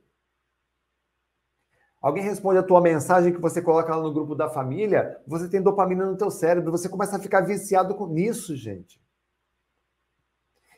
[2.00, 5.60] Alguém responde a tua mensagem que você coloca lá no grupo da família, você tem
[5.60, 9.00] dopamina no teu cérebro, você começa a ficar viciado com isso, gente.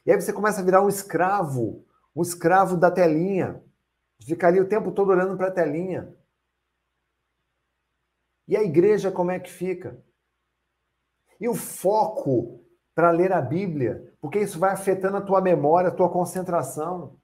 [0.05, 3.63] E aí você começa a virar um escravo um escravo da telinha.
[4.21, 6.15] Ficaria o tempo todo olhando para a telinha.
[8.47, 10.03] E a igreja como é que fica?
[11.41, 12.65] E o foco
[12.95, 17.19] para ler a Bíblia, porque isso vai afetando a tua memória, a tua concentração.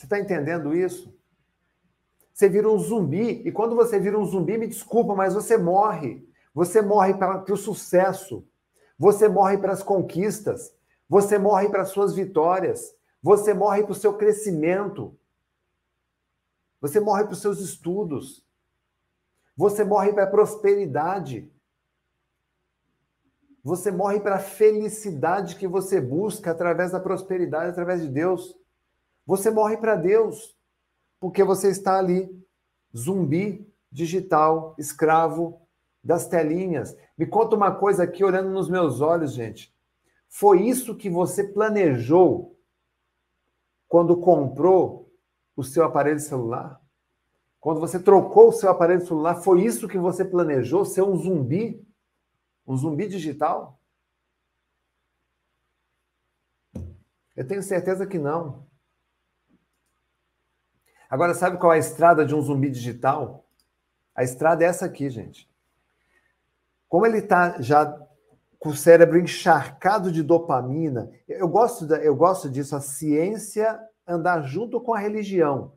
[0.00, 1.14] Você está entendendo isso?
[2.32, 6.26] Você vira um zumbi, e quando você vira um zumbi, me desculpa, mas você morre.
[6.54, 8.48] Você morre para o sucesso.
[8.98, 10.74] Você morre para as conquistas.
[11.06, 12.96] Você morre para suas vitórias.
[13.22, 15.14] Você morre para o seu crescimento.
[16.80, 18.42] Você morre para os seus estudos.
[19.54, 21.52] Você morre para a prosperidade.
[23.62, 28.58] Você morre para a felicidade que você busca através da prosperidade, através de Deus.
[29.30, 30.58] Você morre para Deus,
[31.20, 32.28] porque você está ali,
[32.96, 35.64] zumbi, digital, escravo
[36.02, 36.96] das telinhas.
[37.16, 39.72] Me conta uma coisa aqui, olhando nos meus olhos, gente.
[40.28, 42.58] Foi isso que você planejou
[43.86, 45.08] quando comprou
[45.54, 46.82] o seu aparelho celular?
[47.60, 50.84] Quando você trocou o seu aparelho celular, foi isso que você planejou?
[50.84, 51.86] Ser um zumbi?
[52.66, 53.80] Um zumbi digital?
[57.36, 58.68] Eu tenho certeza que não.
[61.10, 63.44] Agora, sabe qual é a estrada de um zumbi digital?
[64.14, 65.50] A estrada é essa aqui, gente.
[66.88, 67.84] Como ele está já
[68.60, 74.42] com o cérebro encharcado de dopamina, eu gosto, da, eu gosto disso, a ciência andar
[74.42, 75.72] junto com a religião.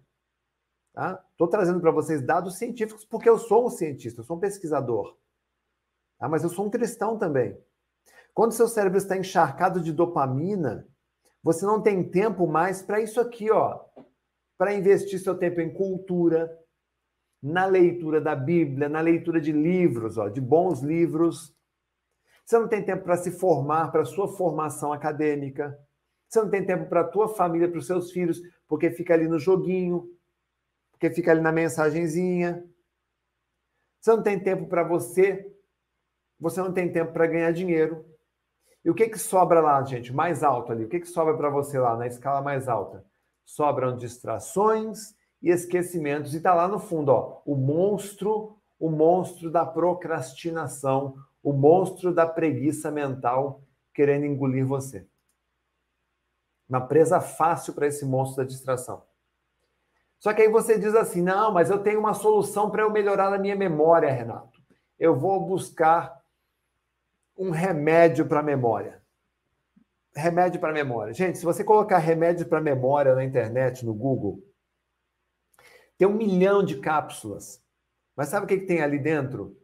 [1.32, 1.58] Estou tá?
[1.58, 5.18] trazendo para vocês dados científicos porque eu sou um cientista, eu sou um pesquisador.
[6.20, 6.30] Tá?
[6.30, 7.58] Mas eu sou um cristão também.
[8.34, 10.88] Quando seu cérebro está encharcado de dopamina,
[11.42, 13.82] você não tem tempo mais para isso aqui, ó.
[14.58, 16.50] Para investir seu tempo em cultura,
[17.44, 21.54] na leitura da Bíblia, na leitura de livros, ó, de bons livros.
[22.46, 25.78] Você não tem tempo para se formar, para sua formação acadêmica.
[26.30, 29.28] Você não tem tempo para a tua família, para os seus filhos, porque fica ali
[29.28, 30.10] no joguinho,
[30.92, 32.64] porque fica ali na mensagenzinha.
[34.00, 35.46] Você não tem tempo para você,
[36.40, 38.06] você não tem tempo para ganhar dinheiro.
[38.86, 40.14] E o que que sobra lá, gente?
[40.14, 40.86] Mais alto ali.
[40.86, 43.06] O que que sobra para você lá na escala mais alta?
[43.46, 46.34] Sobram distrações e esquecimentos.
[46.34, 52.26] E está lá no fundo, ó, o monstro, o monstro da procrastinação, o monstro da
[52.26, 53.62] preguiça mental
[53.94, 55.06] querendo engolir você.
[56.68, 59.04] Uma presa fácil para esse monstro da distração.
[60.18, 63.34] Só que aí você diz assim: não, mas eu tenho uma solução para eu melhorar
[63.34, 64.64] a minha memória, Renato.
[64.98, 66.24] Eu vou buscar
[67.38, 69.03] um remédio para a memória.
[70.16, 71.14] Remédio para memória.
[71.14, 74.44] Gente, se você colocar remédio para memória na internet, no Google,
[75.98, 77.64] tem um milhão de cápsulas.
[78.16, 79.60] Mas sabe o que, que tem ali dentro?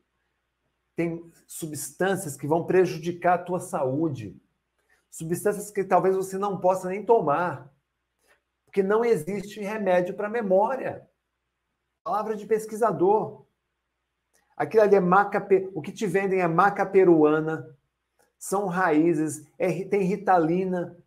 [0.95, 4.41] Tem substâncias que vão prejudicar a tua saúde.
[5.09, 7.71] Substâncias que talvez você não possa nem tomar.
[8.65, 11.07] Porque não existe remédio para memória.
[12.03, 13.45] Palavra de pesquisador.
[14.55, 17.65] Aquilo ali é maca, o que te vendem é maca peruana,
[18.39, 20.97] são raízes, é, tem ritalina.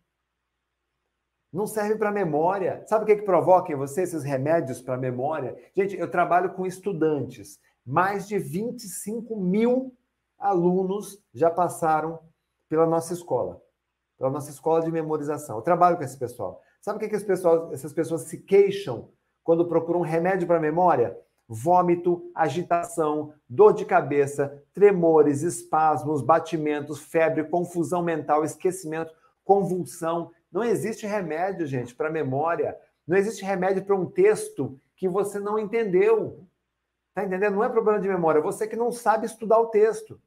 [1.51, 2.83] Não serve para memória.
[2.87, 5.57] Sabe o que, que provoca em você esses remédios para memória?
[5.75, 7.59] Gente, eu trabalho com estudantes.
[7.85, 9.95] Mais de 25 mil
[10.37, 12.19] alunos já passaram
[12.69, 13.61] pela nossa escola,
[14.17, 15.57] pela nossa escola de memorização.
[15.57, 16.61] Eu trabalho com esse pessoal.
[16.81, 19.09] Sabe o que, que as pessoas, essas pessoas se queixam
[19.43, 21.17] quando procuram um remédio para memória?
[21.53, 30.31] Vômito, agitação, dor de cabeça, tremores, espasmos, batimentos, febre, confusão mental, esquecimento, convulsão.
[30.51, 32.75] Não existe remédio, gente, para memória.
[33.05, 36.43] Não existe remédio para um texto que você não entendeu.
[37.13, 37.53] Tá entendendo?
[37.53, 40.19] Não é problema de memória, você que não sabe estudar o texto.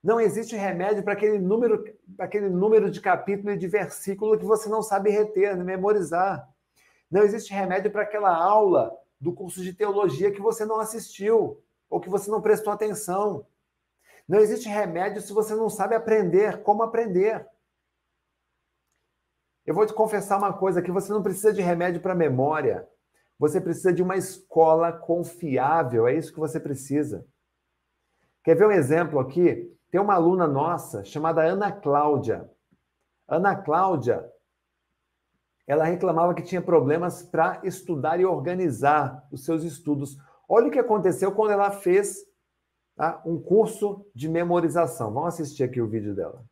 [0.00, 1.84] Não existe remédio para aquele número,
[2.20, 6.48] aquele número de capítulo e de versículo que você não sabe reter, memorizar.
[7.10, 12.00] Não existe remédio para aquela aula do curso de teologia que você não assistiu ou
[12.00, 13.46] que você não prestou atenção.
[14.28, 17.46] Não existe remédio se você não sabe aprender como aprender.
[19.64, 22.88] Eu vou te confessar uma coisa que você não precisa de remédio para memória.
[23.38, 27.26] Você precisa de uma escola confiável, é isso que você precisa.
[28.42, 29.72] Quer ver um exemplo aqui?
[29.90, 32.50] Tem uma aluna nossa chamada Ana Cláudia.
[33.26, 34.26] Ana Cláudia,
[35.68, 40.16] ela reclamava que tinha problemas para estudar e organizar os seus estudos.
[40.48, 42.16] Olha o que aconteceu quando ela fez
[42.96, 45.12] tá, um curso de memorização.
[45.12, 46.42] Vamos assistir aqui o vídeo dela.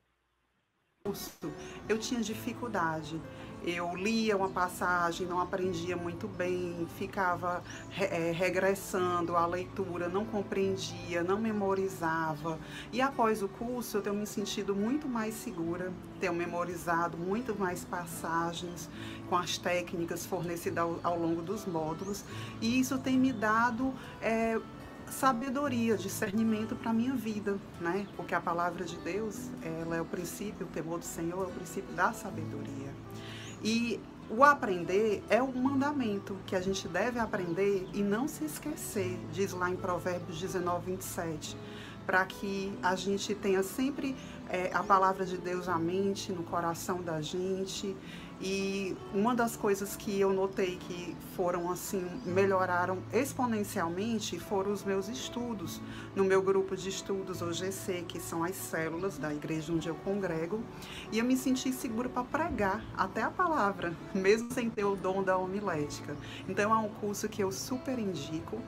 [1.89, 3.19] Eu tinha dificuldade
[3.65, 7.63] eu lia uma passagem, não aprendia muito bem, ficava
[7.99, 12.59] é, regressando à leitura, não compreendia, não memorizava.
[12.93, 17.85] E após o curso, eu tenho me sentido muito mais segura, tenho memorizado muito mais
[17.85, 18.89] passagens
[19.29, 22.25] com as técnicas fornecidas ao, ao longo dos módulos,
[22.61, 23.93] e isso tem me dado.
[24.21, 24.61] É,
[25.11, 28.07] sabedoria, discernimento para minha vida, né?
[28.17, 31.53] Porque a palavra de Deus, ela é o princípio, o temor do Senhor é o
[31.53, 33.06] princípio da sabedoria.
[33.63, 39.19] E o aprender é um mandamento que a gente deve aprender e não se esquecer,
[39.33, 41.57] diz lá em Provérbios 19, 27,
[42.05, 44.17] para que a gente tenha sempre
[44.49, 47.97] é, a palavra de Deus à mente, no coração da gente
[48.41, 55.09] E uma das coisas que eu notei que foram assim, melhoraram exponencialmente foram os meus
[55.09, 55.81] estudos.
[56.15, 59.95] No meu grupo de estudos, o GC, que são as células da igreja onde eu
[59.95, 60.63] congrego,
[61.11, 65.23] e eu me senti segura para pregar até a palavra, mesmo sem ter o dom
[65.23, 66.15] da homilética.
[66.47, 68.61] Então é um curso que eu super indico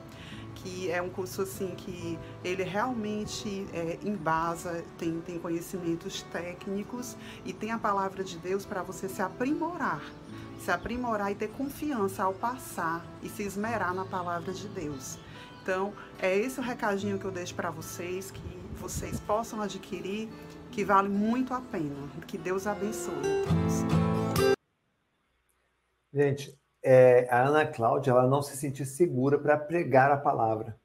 [0.61, 7.53] que é um curso assim que ele realmente é, embasa, tem, tem conhecimentos técnicos e
[7.53, 10.01] tem a palavra de Deus para você se aprimorar,
[10.59, 15.17] se aprimorar e ter confiança ao passar e se esmerar na palavra de Deus.
[15.61, 18.41] Então, é esse o recadinho que eu deixo para vocês, que
[18.79, 20.29] vocês possam adquirir,
[20.71, 22.09] que vale muito a pena.
[22.27, 23.13] Que Deus abençoe.
[26.11, 30.77] Gente, é, a Ana Cláudia ela não se sentia segura para pregar a palavra.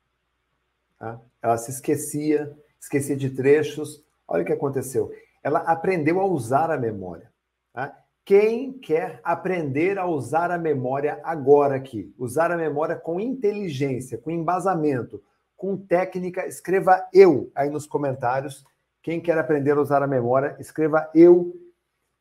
[0.98, 1.20] Tá?
[1.42, 4.04] Ela se esquecia, esquecia de trechos.
[4.26, 5.12] Olha o que aconteceu.
[5.42, 7.30] Ela aprendeu a usar a memória.
[7.72, 7.96] Tá?
[8.24, 12.14] Quem quer aprender a usar a memória agora aqui?
[12.18, 15.22] Usar a memória com inteligência, com embasamento,
[15.56, 18.64] com técnica, escreva eu aí nos comentários.
[19.02, 21.54] Quem quer aprender a usar a memória, escreva eu,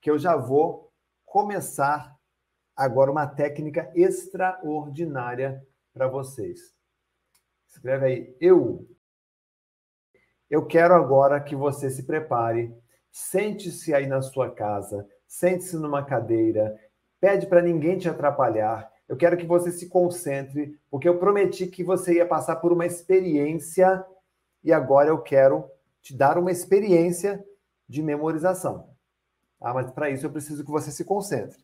[0.01, 0.91] que eu já vou
[1.25, 2.13] começar
[2.75, 6.73] agora uma técnica extraordinária para vocês.
[7.67, 8.87] Escreve aí, eu.
[10.49, 12.75] Eu quero agora que você se prepare,
[13.11, 16.79] sente-se aí na sua casa, sente-se numa cadeira,
[17.19, 18.91] pede para ninguém te atrapalhar.
[19.07, 22.85] Eu quero que você se concentre, porque eu prometi que você ia passar por uma
[22.85, 24.05] experiência
[24.63, 25.69] e agora eu quero
[26.01, 27.43] te dar uma experiência
[27.87, 28.89] de memorização.
[29.59, 31.63] Ah, mas para isso eu preciso que você se concentre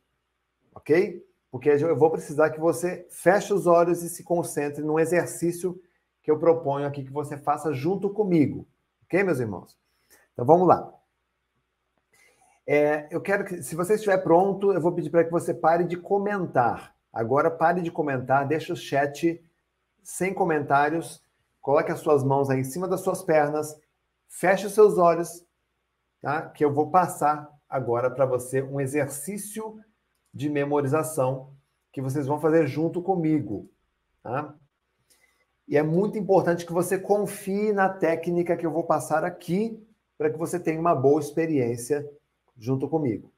[0.80, 1.26] ok?
[1.52, 5.80] Porque eu vou precisar que você feche os olhos e se concentre num exercício
[6.22, 8.68] que eu proponho aqui que você faça junto comigo,
[9.04, 9.78] ok, meus irmãos?
[10.34, 10.94] Então vamos lá.
[12.66, 15.84] É, eu quero que, se você estiver pronto, eu vou pedir para que você pare
[15.84, 16.96] de comentar.
[17.12, 19.44] Agora pare de comentar, deixa o chat
[20.04, 21.24] sem comentários,
[21.62, 23.76] coloque as suas mãos aí em cima das suas pernas,
[24.28, 25.44] feche os seus olhos,
[26.22, 26.44] tá?
[26.44, 29.80] Que eu vou passar agora para você um exercício
[30.34, 31.54] de memorização
[31.92, 33.70] que vocês vão fazer junto comigo.
[34.22, 34.56] Tá?
[35.68, 39.86] E é muito importante que você confie na técnica que eu vou passar aqui
[40.18, 42.10] para que você tenha uma boa experiência
[42.58, 43.32] junto comigo.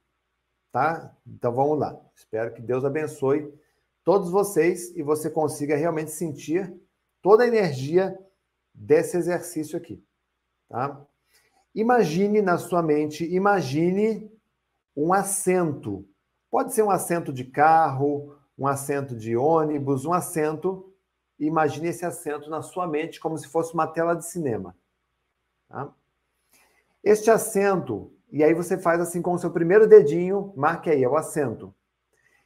[0.72, 1.16] Tá?
[1.28, 2.00] Então vamos lá.
[2.16, 3.54] Espero que Deus abençoe
[4.04, 6.74] todos vocês e você consiga realmente sentir
[7.22, 8.18] toda a energia
[8.74, 10.04] desse exercício aqui.
[10.70, 11.06] Tá?
[11.76, 14.32] Imagine na sua mente, imagine
[14.96, 16.06] um assento
[16.52, 20.94] Pode ser um assento de carro, um assento de ônibus, um assento.
[21.40, 24.76] Imagine esse assento na sua mente como se fosse uma tela de cinema.
[25.70, 25.90] Tá?
[27.02, 31.08] Este assento, e aí você faz assim com o seu primeiro dedinho, marque aí, é
[31.08, 31.74] o assento.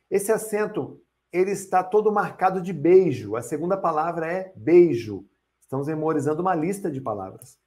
[0.09, 1.01] Esse assento,
[1.33, 3.35] ele está todo marcado de beijo.
[3.35, 5.25] A segunda palavra é beijo.
[5.59, 7.57] Estamos memorizando uma lista de palavras.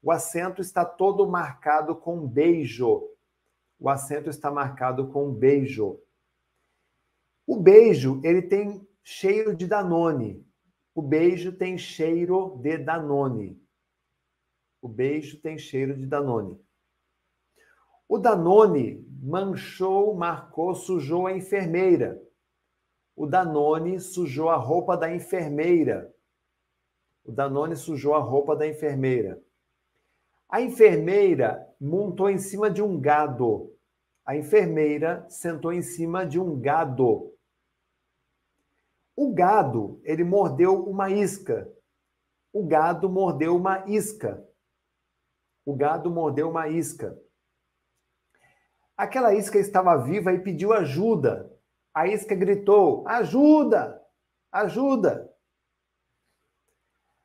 [0.00, 3.02] O assento está todo marcado com beijo
[3.78, 6.00] o acento está marcado com beijo.
[7.46, 10.44] O beijo, ele tem cheiro de Danone.
[10.94, 13.62] O beijo tem cheiro de Danone.
[14.82, 16.60] O beijo tem cheiro de Danone.
[18.08, 22.20] O Danone manchou, marcou, sujou a enfermeira.
[23.14, 26.12] O Danone sujou a roupa da enfermeira.
[27.24, 29.42] O Danone sujou a roupa da enfermeira.
[30.48, 33.76] A enfermeira montou em cima de um gado.
[34.24, 37.34] A enfermeira sentou em cima de um gado.
[39.14, 41.70] O gado, ele mordeu uma isca.
[42.52, 44.42] O gado mordeu uma isca.
[45.66, 47.20] O gado mordeu uma isca.
[48.96, 51.52] Aquela isca estava viva e pediu ajuda.
[51.92, 54.02] A isca gritou: Ajuda!
[54.50, 55.30] Ajuda!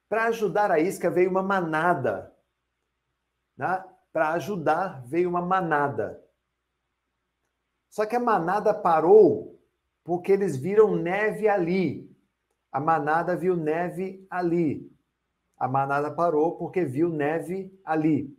[0.09, 2.32] Para ajudar a isca veio uma manada.
[3.57, 3.83] Né?
[4.11, 6.21] Para ajudar, veio uma manada.
[7.89, 9.59] Só que a manada parou
[10.03, 12.11] porque eles viram neve ali.
[12.71, 14.91] A manada viu neve ali.
[15.55, 18.35] A manada parou porque viu neve ali.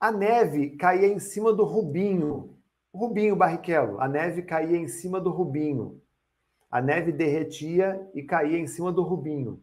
[0.00, 2.58] A neve caía em cima do Rubinho.
[2.92, 4.00] Rubinho Barrichello.
[4.00, 6.02] A neve caía em cima do Rubinho.
[6.70, 9.62] A neve derretia e caía em cima do Rubinho.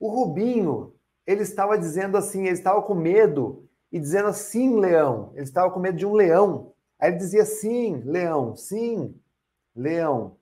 [0.00, 0.95] O Rubinho
[1.26, 5.32] ele estava dizendo assim, ele estava com medo e dizendo assim, leão.
[5.34, 6.72] Ele estava com medo de um leão.
[6.98, 9.20] Aí ele dizia sim, leão, sim,
[9.74, 10.38] leão.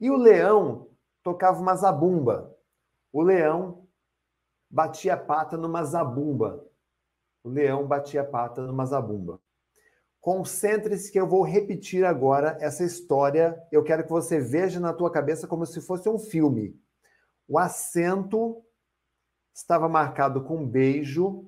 [0.00, 0.88] E o leão
[1.22, 2.56] tocava uma zabumba.
[3.12, 3.86] O leão
[4.70, 6.64] batia a pata numa zabumba.
[7.44, 9.40] O leão batia a pata numa zabumba.
[10.20, 13.60] Concentre-se que eu vou repetir agora essa história.
[13.70, 16.78] Eu quero que você veja na tua cabeça como se fosse um filme.
[17.46, 18.62] O assento
[19.58, 21.44] estava marcado com beijo.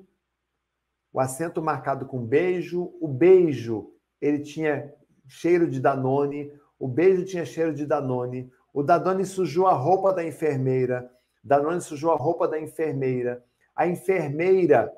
[1.12, 2.92] O assento marcado com beijo.
[3.00, 4.92] O beijo, ele tinha
[5.28, 6.52] cheiro de Danone.
[6.76, 8.50] O beijo tinha cheiro de Danone.
[8.74, 11.08] O Danone sujou a roupa da enfermeira.
[11.42, 13.44] Danone sujou a roupa da enfermeira.
[13.76, 14.92] A enfermeira,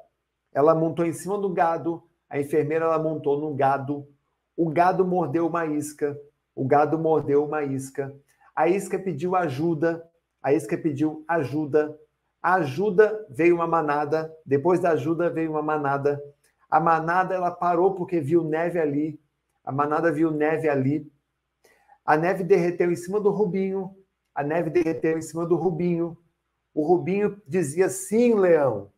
[0.51, 2.03] ela montou em cima do gado.
[2.31, 4.09] A enfermeira, ela montou no gado.
[4.57, 6.19] O gado mordeu uma isca.
[6.55, 8.15] O gado mordeu uma isca.
[8.57, 10.03] A isca pediu ajuda.
[10.43, 11.99] A isca pediu ajuda.
[12.43, 14.34] A ajuda veio uma manada.
[14.45, 16.20] Depois da ajuda veio uma manada.
[16.68, 19.20] A manada ela parou porque viu neve ali.
[19.64, 21.11] A manada viu neve ali.
[22.05, 23.95] A neve derreteu em cima do Rubinho.
[24.34, 26.18] A neve derreteu em cima do Rubinho.
[26.74, 28.90] O Rubinho dizia sim, leão.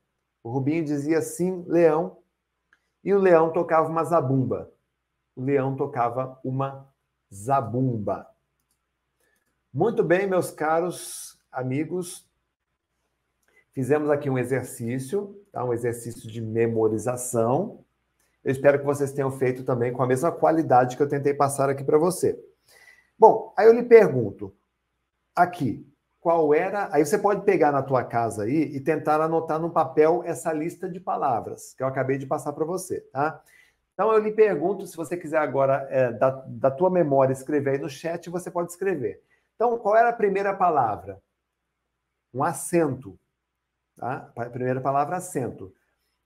[0.42, 2.18] O Rubinho dizia sim, leão.
[3.02, 4.72] E o leão tocava uma zabumba.
[5.36, 6.88] O leão tocava uma
[7.32, 8.26] zabumba.
[9.72, 12.26] Muito bem, meus caros amigos.
[13.74, 15.64] Fizemos aqui um exercício, tá?
[15.64, 17.84] um exercício de memorização.
[18.44, 21.68] Eu espero que vocês tenham feito também com a mesma qualidade que eu tentei passar
[21.68, 22.38] aqui para você.
[23.18, 24.54] Bom, aí eu lhe pergunto,
[25.34, 25.84] aqui,
[26.20, 26.88] qual era.
[26.92, 30.88] Aí você pode pegar na tua casa aí e tentar anotar no papel essa lista
[30.88, 33.42] de palavras que eu acabei de passar para você, tá?
[33.92, 37.78] Então eu lhe pergunto, se você quiser agora é, da, da tua memória escrever aí
[37.78, 39.20] no chat, você pode escrever.
[39.54, 41.20] Então, qual era a primeira palavra?
[42.32, 43.18] Um acento.
[43.96, 44.20] Tá?
[44.52, 45.74] Primeira palavra, acento.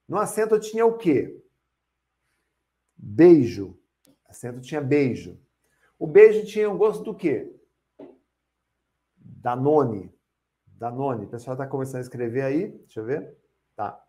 [0.09, 1.43] No acento tinha o quê?
[2.97, 3.79] Beijo.
[4.27, 5.39] Acento tinha beijo.
[5.99, 7.55] O beijo tinha um gosto do quê?
[9.17, 10.13] Danone.
[10.67, 11.27] Danone.
[11.27, 12.69] O pessoal está começando a escrever aí.
[12.69, 13.37] Deixa eu ver.
[13.77, 14.03] Tá.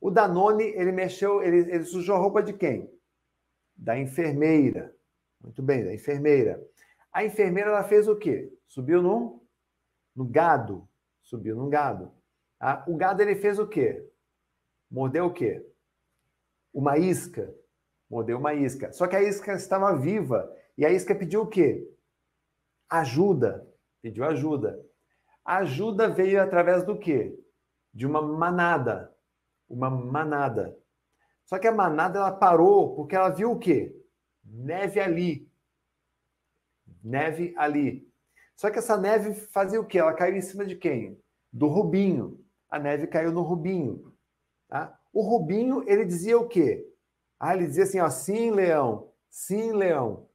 [0.00, 2.92] O Danone, ele mexeu, ele, ele sujou a roupa de quem?
[3.76, 4.94] Da enfermeira.
[5.40, 6.62] Muito bem, da enfermeira.
[7.12, 8.52] A enfermeira, ela fez o quê?
[8.66, 9.46] Subiu no,
[10.14, 10.88] no gado.
[11.22, 12.12] Subiu no gado.
[12.66, 14.08] Ah, o gado, ele fez o quê?
[14.90, 15.62] Mordeu o quê?
[16.72, 17.54] Uma isca.
[18.08, 18.90] Mordeu uma isca.
[18.92, 20.50] Só que a isca estava viva.
[20.78, 21.86] E a isca pediu o quê?
[22.88, 23.68] Ajuda
[24.04, 24.78] pediu ajuda.
[25.42, 27.42] A ajuda veio através do quê?
[27.92, 29.16] De uma manada.
[29.66, 30.78] Uma manada.
[31.46, 33.98] Só que a manada ela parou porque ela viu o quê?
[34.44, 35.50] Neve ali.
[37.02, 38.06] Neve ali.
[38.54, 39.98] Só que essa neve fazia o quê?
[39.98, 41.18] Ela caiu em cima de quem?
[41.50, 42.43] Do Rubinho.
[42.74, 44.12] A neve caiu no Rubinho.
[44.68, 44.98] Tá?
[45.12, 46.92] O Rubinho, ele dizia o quê?
[47.38, 50.28] Ah, ele dizia assim, ó, sim, leão, sim, leão.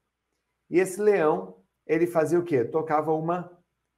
[0.70, 2.64] E esse leão, ele fazia o quê?
[2.64, 3.52] Tocava uma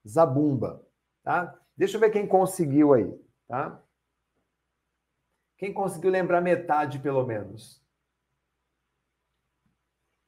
[0.08, 0.84] Zabumba,
[1.22, 1.56] tá?
[1.78, 3.14] Deixa eu ver quem conseguiu aí,
[3.48, 3.80] tá?
[5.56, 7.80] Quem conseguiu lembrar metade, pelo menos,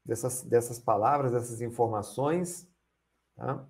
[0.05, 2.69] dessas, dessas palavras, dessas informações,
[3.35, 3.67] tá?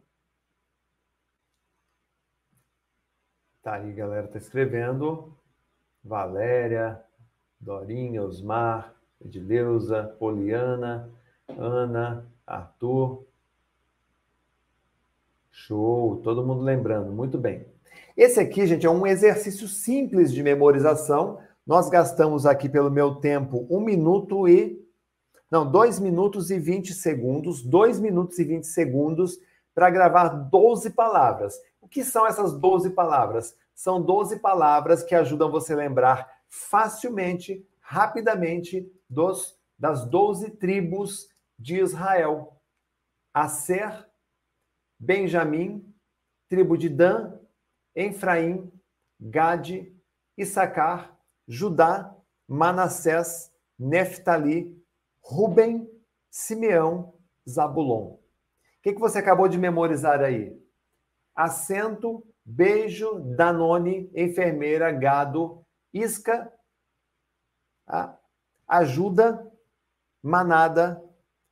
[3.64, 5.34] Tá aí, galera, tá escrevendo.
[6.03, 7.01] Valéria,
[7.57, 8.93] Dorinha, Osmar,
[9.24, 11.09] Edileuza, Poliana,
[11.47, 13.24] Ana, Arthur,
[15.49, 17.66] Show, todo mundo lembrando, muito bem.
[18.18, 21.39] Esse aqui, gente, é um exercício simples de memorização.
[21.66, 24.84] Nós gastamos aqui, pelo meu tempo, um minuto e.
[25.49, 29.39] Não, dois minutos e 20 segundos, dois minutos e 20 segundos
[29.74, 31.57] para gravar 12 palavras.
[31.84, 33.57] O que são essas 12 palavras?
[33.75, 41.27] São 12 palavras que ajudam você a lembrar facilmente, rapidamente, dos, das 12 tribos
[41.59, 42.57] de Israel.
[43.34, 44.07] Aser,
[44.97, 45.93] Benjamim,
[46.47, 47.38] tribo de Dan,
[47.93, 48.71] Efraim,
[49.19, 49.93] Gade,
[50.38, 52.15] Issacar, Judá,
[52.47, 54.73] Manassés, Neftali,
[55.21, 55.89] Ruben,
[56.31, 57.13] Simeão,
[57.47, 58.13] Zabulon.
[58.13, 58.19] O
[58.81, 60.62] que, que você acabou de memorizar aí?
[61.36, 66.51] Assento, beijo, Danone, enfermeira, gado, isca,
[67.86, 68.19] tá?
[68.67, 69.51] ajuda,
[70.21, 71.03] manada,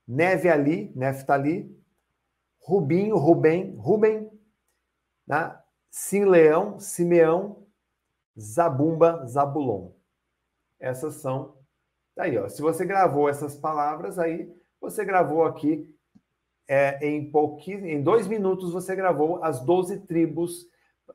[0.07, 1.77] neve ali, Neftali,
[2.59, 4.29] Rubinho, Rubem, Rubem,
[5.27, 5.57] né?
[6.13, 7.65] Leão, Simeão,
[8.39, 9.91] Zabumba, Zabulon.
[10.79, 11.57] Essas são.
[12.15, 12.47] Tá aí, ó.
[12.47, 15.93] Se você gravou essas palavras aí, você gravou aqui
[16.73, 17.29] é, em
[17.65, 20.65] em dois minutos você gravou as 12 tribos,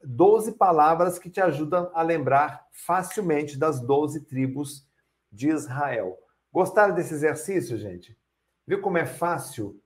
[0.05, 4.87] 12 palavras que te ajudam a lembrar facilmente das 12 tribos
[5.33, 6.19] de Israel.
[6.53, 8.15] Gostaram desse exercício, gente?
[8.67, 9.81] Viu como é fácil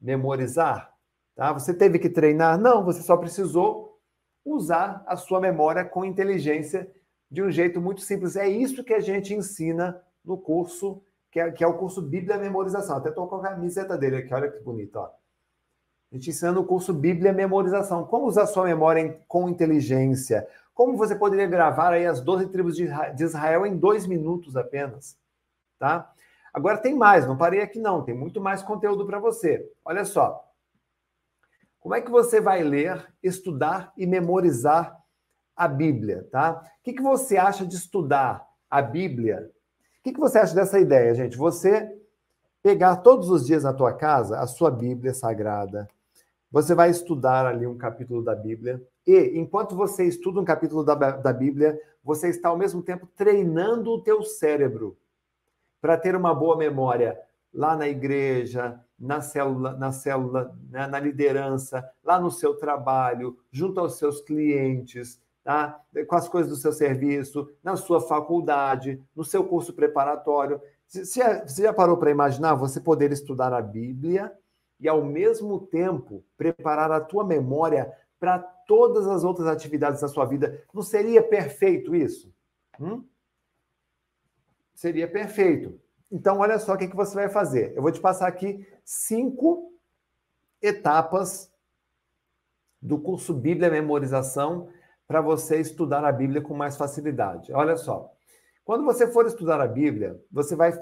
[0.00, 0.90] memorizar?
[1.36, 1.52] Tá?
[1.52, 2.58] Você teve que treinar?
[2.58, 4.00] Não, você só precisou
[4.42, 6.90] usar a sua memória com inteligência
[7.30, 8.36] de um jeito muito simples.
[8.36, 12.36] É isso que a gente ensina no curso que é, que é o curso Bíblia
[12.36, 12.96] Memorização.
[12.96, 15.10] Até estou com a camiseta dele aqui, olha que bonito, ó.
[16.12, 18.04] A gente ensina o curso Bíblia Memorização.
[18.04, 20.46] Como usar sua memória com inteligência.
[20.74, 25.16] Como você poderia gravar aí as 12 tribos de Israel em dois minutos apenas,
[25.78, 26.12] tá?
[26.52, 29.70] Agora tem mais, não parei aqui não, tem muito mais conteúdo para você.
[29.84, 30.44] Olha só.
[31.78, 34.98] Como é que você vai ler, estudar e memorizar
[35.54, 36.62] a Bíblia, tá?
[36.80, 39.50] O que, que você acha de estudar a Bíblia?
[40.00, 41.36] O que, que você acha dessa ideia, gente?
[41.36, 41.94] Você
[42.62, 45.86] pegar todos os dias na tua casa a sua Bíblia sagrada,
[46.50, 50.94] você vai estudar ali um capítulo da Bíblia, e enquanto você estuda um capítulo da,
[50.94, 54.96] da Bíblia, você está ao mesmo tempo treinando o teu cérebro
[55.82, 57.20] para ter uma boa memória
[57.52, 63.78] lá na igreja, na célula, na célula, né, na liderança, lá no seu trabalho, junto
[63.80, 65.80] aos seus clientes, tá?
[66.06, 70.60] com as coisas do seu serviço, na sua faculdade, no seu curso preparatório.
[70.86, 74.32] Você já parou para imaginar você poder estudar a Bíblia
[74.78, 80.24] e, ao mesmo tempo, preparar a tua memória para todas as outras atividades da sua
[80.24, 80.62] vida?
[80.74, 82.32] Não seria perfeito isso?
[82.78, 83.04] Hum?
[84.74, 85.80] Seria perfeito.
[86.10, 87.72] Então, olha só o que, que você vai fazer.
[87.76, 89.72] Eu vou te passar aqui cinco
[90.60, 91.50] etapas
[92.82, 94.68] do curso Bíblia Memorização
[95.10, 97.52] para você estudar a Bíblia com mais facilidade.
[97.52, 98.12] Olha só.
[98.64, 100.72] Quando você for estudar a Bíblia, você vai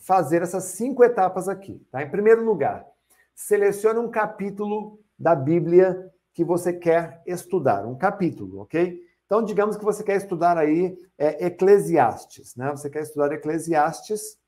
[0.00, 1.86] fazer essas cinco etapas aqui.
[1.90, 2.02] Tá?
[2.02, 2.86] Em primeiro lugar,
[3.34, 8.98] selecione um capítulo da Bíblia que você quer estudar, um capítulo, ok?
[9.26, 12.70] Então, digamos que você quer estudar aí é, Eclesiastes, né?
[12.70, 14.38] Você quer estudar Eclesiastes,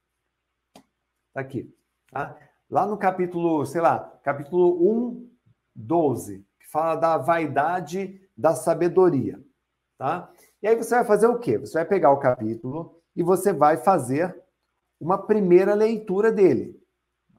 [1.34, 1.70] tá aqui,
[2.11, 2.34] tá?
[2.70, 5.30] Lá no capítulo, sei lá, capítulo 1,
[5.74, 9.41] 12, que fala da vaidade da sabedoria,
[9.97, 10.30] tá?
[10.62, 11.59] E aí você vai fazer o quê?
[11.59, 14.37] Você vai pegar o capítulo e você vai fazer
[15.01, 16.78] uma primeira leitura dele.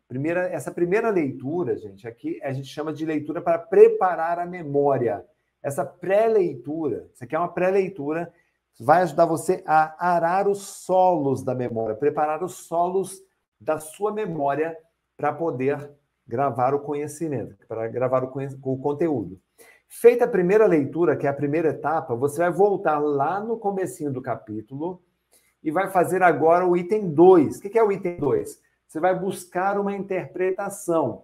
[0.07, 5.25] Primeira, essa primeira leitura, gente, aqui a gente chama de leitura para preparar a memória
[5.61, 8.31] essa pré-leitura, isso aqui é uma pré-leitura,
[8.79, 13.21] vai ajudar você a arar os solos da memória, preparar os solos
[13.59, 14.77] da sua memória
[15.17, 15.91] para poder
[16.25, 19.41] gravar o conhecimento, para gravar o, o conteúdo.
[19.89, 24.11] Feita a primeira leitura, que é a primeira etapa, você vai voltar lá no comecinho
[24.11, 25.01] do capítulo
[25.63, 27.57] e vai fazer agora o item 2.
[27.57, 28.61] O que é o item 2?
[28.85, 31.23] Você vai buscar uma interpretação.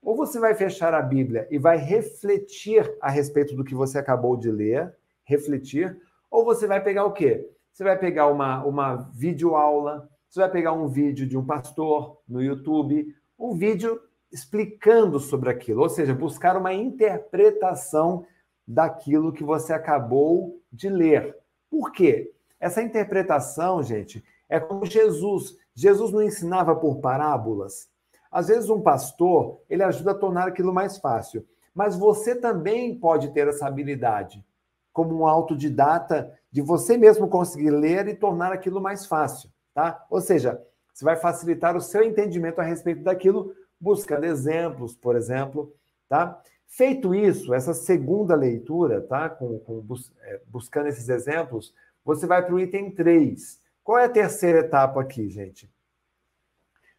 [0.00, 4.36] Ou você vai fechar a Bíblia e vai refletir a respeito do que você acabou
[4.36, 4.94] de ler,
[5.24, 5.98] refletir,
[6.30, 7.50] ou você vai pegar o quê?
[7.72, 12.42] Você vai pegar uma, uma videoaula, você vai pegar um vídeo de um pastor no
[12.42, 14.00] YouTube, um vídeo
[14.34, 18.26] explicando sobre aquilo, ou seja, buscar uma interpretação
[18.66, 21.36] daquilo que você acabou de ler.
[21.70, 22.32] Por quê?
[22.58, 25.56] Essa interpretação, gente, é como Jesus.
[25.72, 27.88] Jesus não ensinava por parábolas.
[28.28, 33.32] Às vezes um pastor, ele ajuda a tornar aquilo mais fácil, mas você também pode
[33.32, 34.44] ter essa habilidade,
[34.92, 40.04] como um autodidata, de você mesmo conseguir ler e tornar aquilo mais fácil, tá?
[40.10, 40.60] Ou seja,
[40.92, 43.54] você vai facilitar o seu entendimento a respeito daquilo,
[43.84, 45.72] buscando exemplos, por exemplo,
[46.08, 46.40] tá?
[46.66, 49.28] Feito isso, essa segunda leitura, tá?
[49.28, 51.74] Com, com bus, é, buscando esses exemplos,
[52.04, 53.60] você vai para o item 3.
[53.82, 55.70] Qual é a terceira etapa aqui, gente?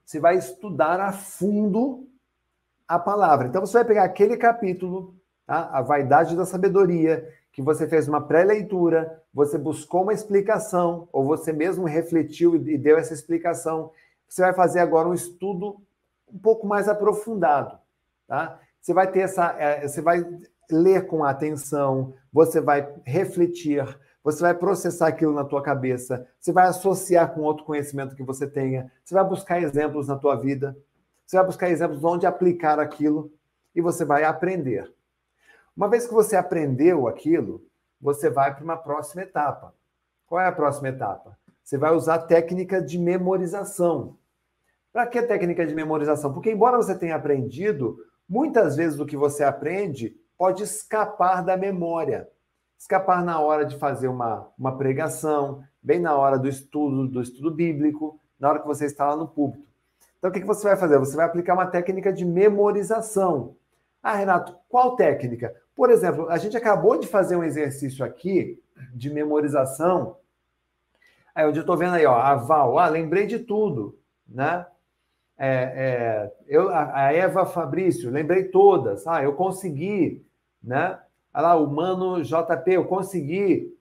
[0.05, 2.07] você vai estudar a fundo
[2.87, 3.47] a palavra.
[3.47, 5.15] Então, você vai pegar aquele capítulo,
[5.47, 5.67] tá?
[5.73, 11.51] a vaidade da sabedoria, que você fez uma pré-leitura, você buscou uma explicação, ou você
[11.51, 13.91] mesmo refletiu e deu essa explicação.
[14.29, 15.81] Você vai fazer agora um estudo
[16.31, 17.77] um pouco mais aprofundado.
[18.27, 18.59] Tá?
[18.81, 19.55] Você vai ter essa.
[19.59, 20.23] É, você vai
[20.69, 23.83] ler com atenção, você vai refletir,
[24.23, 28.47] você vai processar aquilo na tua cabeça, você vai associar com outro conhecimento que você
[28.47, 30.75] tenha, você vai buscar exemplos na tua vida,
[31.25, 33.31] você vai buscar exemplos onde aplicar aquilo
[33.75, 34.91] e você vai aprender.
[35.75, 37.63] Uma vez que você aprendeu aquilo,
[37.99, 39.73] você vai para uma próxima etapa.
[40.25, 41.37] Qual é a próxima etapa?
[41.63, 44.17] Você vai usar técnica de memorização.
[44.95, 46.31] Para que técnica de memorização?
[46.31, 47.97] Porque, embora você tenha aprendido,
[48.29, 52.29] muitas vezes o que você aprende pode escapar da memória
[52.79, 57.51] escapar na hora de fazer uma, uma pregação, bem na hora do estudo, do estudo
[57.51, 59.67] bíblico, na hora que você está lá no púlpito.
[60.17, 60.97] Então, o que, que você vai fazer?
[60.97, 63.57] Você vai aplicar uma técnica de memorização.
[64.01, 65.53] Ah, Renato, qual técnica?
[65.75, 70.15] Por exemplo, a gente acabou de fazer um exercício aqui de memorização.
[71.33, 74.65] Aí, onde eu estou vendo aí, ó, a Val, ah, lembrei de tudo, né?
[75.37, 79.05] É, é, eu, a Eva Fabrício, lembrei todas.
[79.05, 80.25] Ah, eu consegui,
[80.63, 80.99] né?
[81.33, 83.73] Olha lá, o Mano JP, eu consegui.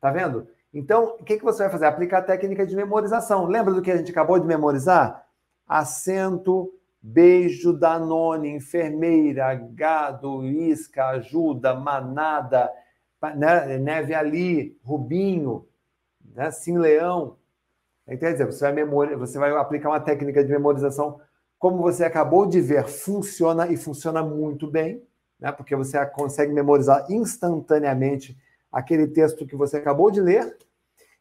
[0.00, 0.46] Tá vendo?
[0.72, 1.86] Então, o que, que você vai fazer?
[1.86, 3.46] Aplicar a técnica de memorização.
[3.46, 5.24] Lembra do que a gente acabou de memorizar?
[5.68, 12.70] Acento, beijo, danone, enfermeira, gado, isca, ajuda, manada,
[13.36, 13.78] né?
[13.78, 15.66] neve ali, rubinho,
[16.34, 16.50] né?
[16.50, 17.36] sim leão.
[18.06, 21.20] Dizer, você vai, você vai aplicar uma técnica de memorização,
[21.58, 25.02] como você acabou de ver, funciona e funciona muito bem,
[25.40, 25.50] né?
[25.50, 28.36] porque você consegue memorizar instantaneamente
[28.70, 30.56] aquele texto que você acabou de ler,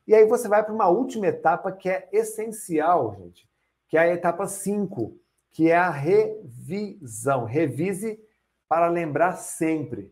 [0.05, 3.47] e aí você vai para uma última etapa que é essencial, gente,
[3.87, 5.17] que é a etapa 5,
[5.51, 7.45] que é a revisão.
[7.45, 8.19] Revise
[8.67, 10.11] para lembrar sempre,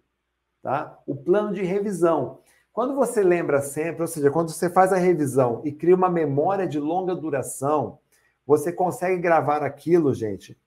[0.61, 0.97] tá?
[1.05, 2.40] O plano de revisão.
[2.73, 6.65] Quando você lembra sempre, ou seja, quando você faz a revisão e cria uma memória
[6.65, 7.99] de longa duração,
[8.47, 10.57] você consegue gravar aquilo, gente,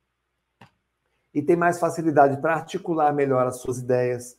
[1.32, 4.38] e tem mais facilidade para articular melhor as suas ideias,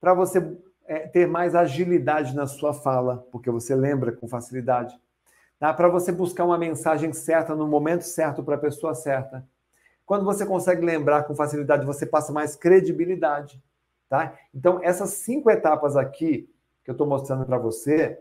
[0.00, 0.56] para você
[0.86, 4.98] é, ter mais agilidade na sua fala, porque você lembra com facilidade.
[5.58, 5.74] Tá?
[5.74, 9.46] Para você buscar uma mensagem certa no momento certo para a pessoa certa.
[10.04, 13.60] Quando você consegue lembrar com facilidade, você passa mais credibilidade.
[14.08, 14.38] Tá?
[14.54, 16.48] Então, essas cinco etapas aqui
[16.86, 18.16] que eu estou mostrando para você,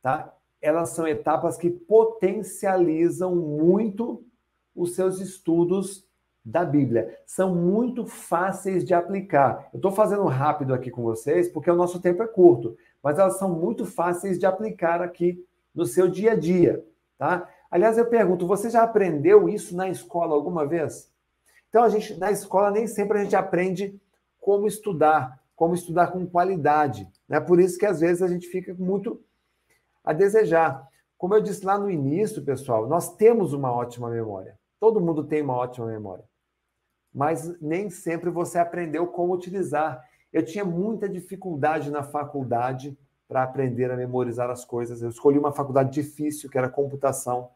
[0.00, 0.32] tá?
[0.62, 4.24] elas são etapas que potencializam muito
[4.74, 6.08] os seus estudos
[6.44, 7.18] da Bíblia.
[7.26, 9.68] São muito fáceis de aplicar.
[9.72, 13.36] Eu estou fazendo rápido aqui com vocês porque o nosso tempo é curto, mas elas
[13.36, 15.44] são muito fáceis de aplicar aqui
[15.74, 16.82] no seu dia a dia,
[17.18, 17.50] tá?
[17.68, 21.12] Aliás, eu pergunto, você já aprendeu isso na escola alguma vez?
[21.68, 24.00] Então, a gente na escola nem sempre a gente aprende
[24.40, 27.40] como estudar, como estudar com qualidade, né?
[27.40, 29.22] Por isso que às vezes a gente fica muito
[30.02, 30.86] a desejar.
[31.16, 34.58] Como eu disse lá no início, pessoal, nós temos uma ótima memória.
[34.80, 36.24] Todo mundo tem uma ótima memória
[37.14, 40.02] mas nem sempre você aprendeu como utilizar.
[40.32, 42.98] Eu tinha muita dificuldade na faculdade
[43.28, 45.00] para aprender a memorizar as coisas.
[45.00, 47.50] Eu escolhi uma faculdade difícil, que era computação.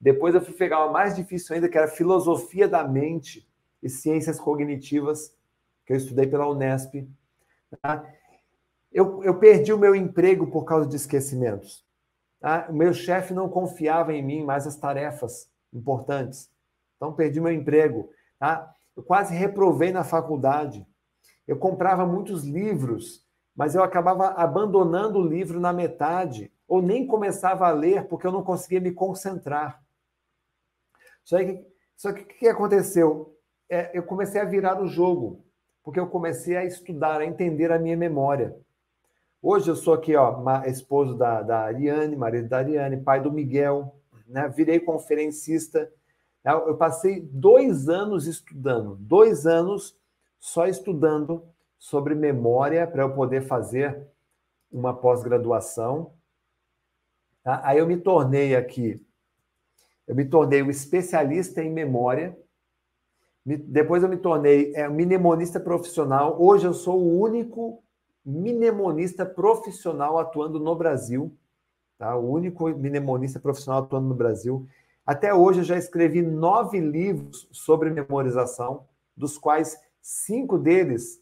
[0.00, 3.46] Depois eu fui pegar uma mais difícil ainda, que era filosofia da mente
[3.82, 5.34] e ciências cognitivas,
[5.84, 7.04] que eu estudei pela Unesp.
[7.82, 8.04] Tá?
[8.92, 11.84] Eu, eu perdi o meu emprego por causa de esquecimentos.
[12.40, 12.66] Tá?
[12.68, 16.50] O meu chefe não confiava em mim mais as tarefas importantes.
[16.96, 18.10] Então, perdi meu emprego.
[18.38, 18.74] Tá?
[18.96, 20.86] Eu quase reprovei na faculdade.
[21.46, 27.66] Eu comprava muitos livros, mas eu acabava abandonando o livro na metade, ou nem começava
[27.66, 29.82] a ler porque eu não conseguia me concentrar.
[31.24, 31.66] Só que,
[31.96, 33.36] só que o que aconteceu?
[33.68, 35.44] É, eu comecei a virar o jogo,
[35.82, 38.56] porque eu comecei a estudar, a entender a minha memória.
[39.42, 43.94] Hoje eu sou aqui, ó, esposo da, da Ariane, marido da Ariane, pai do Miguel,
[44.26, 44.48] né?
[44.48, 45.90] virei conferencista
[46.44, 49.96] eu passei dois anos estudando, dois anos
[50.38, 51.44] só estudando
[51.78, 54.08] sobre memória para eu poder fazer
[54.72, 56.14] uma pós-graduação.
[57.42, 57.60] Tá?
[57.62, 59.04] Aí eu me tornei aqui,
[60.06, 62.36] eu me tornei um especialista em memória.
[63.44, 66.40] Depois eu me tornei é, mnemonista profissional.
[66.40, 67.82] Hoje eu sou o único
[68.24, 71.34] mnemonista profissional atuando no Brasil.
[71.98, 72.16] Tá?
[72.16, 74.66] O único mnemonista profissional atuando no Brasil.
[75.06, 78.86] Até hoje eu já escrevi nove livros sobre memorização,
[79.16, 81.20] dos quais cinco deles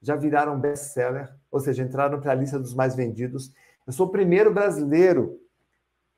[0.00, 3.52] já viraram best-seller, ou seja, entraram para a lista dos mais vendidos.
[3.86, 5.40] Eu sou o primeiro brasileiro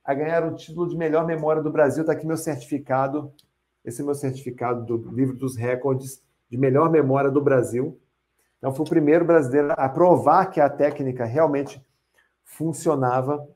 [0.03, 2.03] a ganhar o título de melhor memória do Brasil.
[2.03, 3.33] Está aqui meu certificado.
[3.85, 8.01] Esse é meu certificado do livro dos recordes de melhor memória do Brasil.
[8.59, 11.85] Então, fui o primeiro brasileiro a provar que a técnica realmente
[12.45, 13.47] funcionava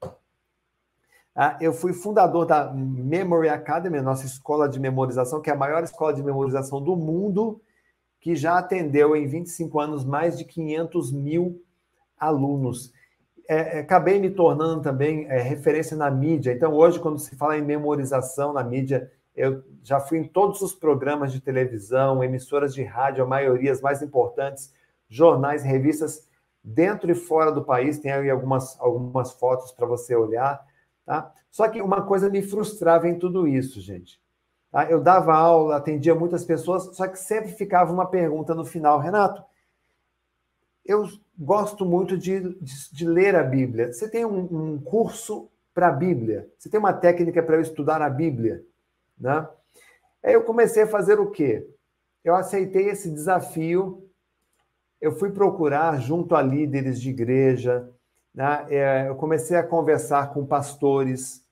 [1.40, 5.84] ah, eu fui fundador da Memory Academy, nossa escola de memorização, que é a maior
[5.84, 7.62] escola de memorização do mundo,
[8.20, 11.62] que já atendeu em 25 anos mais de 500 mil
[12.18, 12.92] alunos.
[13.48, 16.50] É, é, acabei me tornando também é, referência na mídia.
[16.50, 19.08] Então, hoje, quando se fala em memorização na mídia,
[19.38, 23.80] eu já fui em todos os programas de televisão, emissoras de rádio, a maioria, as
[23.80, 24.74] mais importantes,
[25.08, 26.28] jornais, revistas,
[26.62, 28.00] dentro e fora do país.
[28.00, 30.60] Tem aí algumas, algumas fotos para você olhar.
[31.06, 31.32] Tá?
[31.50, 34.20] Só que uma coisa me frustrava em tudo isso, gente.
[34.72, 34.90] Tá?
[34.90, 39.42] Eu dava aula, atendia muitas pessoas, só que sempre ficava uma pergunta no final, Renato.
[40.84, 41.08] Eu
[41.38, 43.92] gosto muito de, de, de ler a Bíblia.
[43.92, 46.50] Você tem um, um curso para a Bíblia?
[46.58, 48.64] Você tem uma técnica para eu estudar a Bíblia?
[49.20, 49.46] Né?
[50.22, 51.66] Aí eu comecei a fazer o quê?
[52.24, 54.08] Eu aceitei esse desafio.
[55.00, 57.88] Eu fui procurar junto a líderes de igreja,
[58.34, 58.66] né?
[58.68, 61.44] É, eu comecei a conversar com pastores,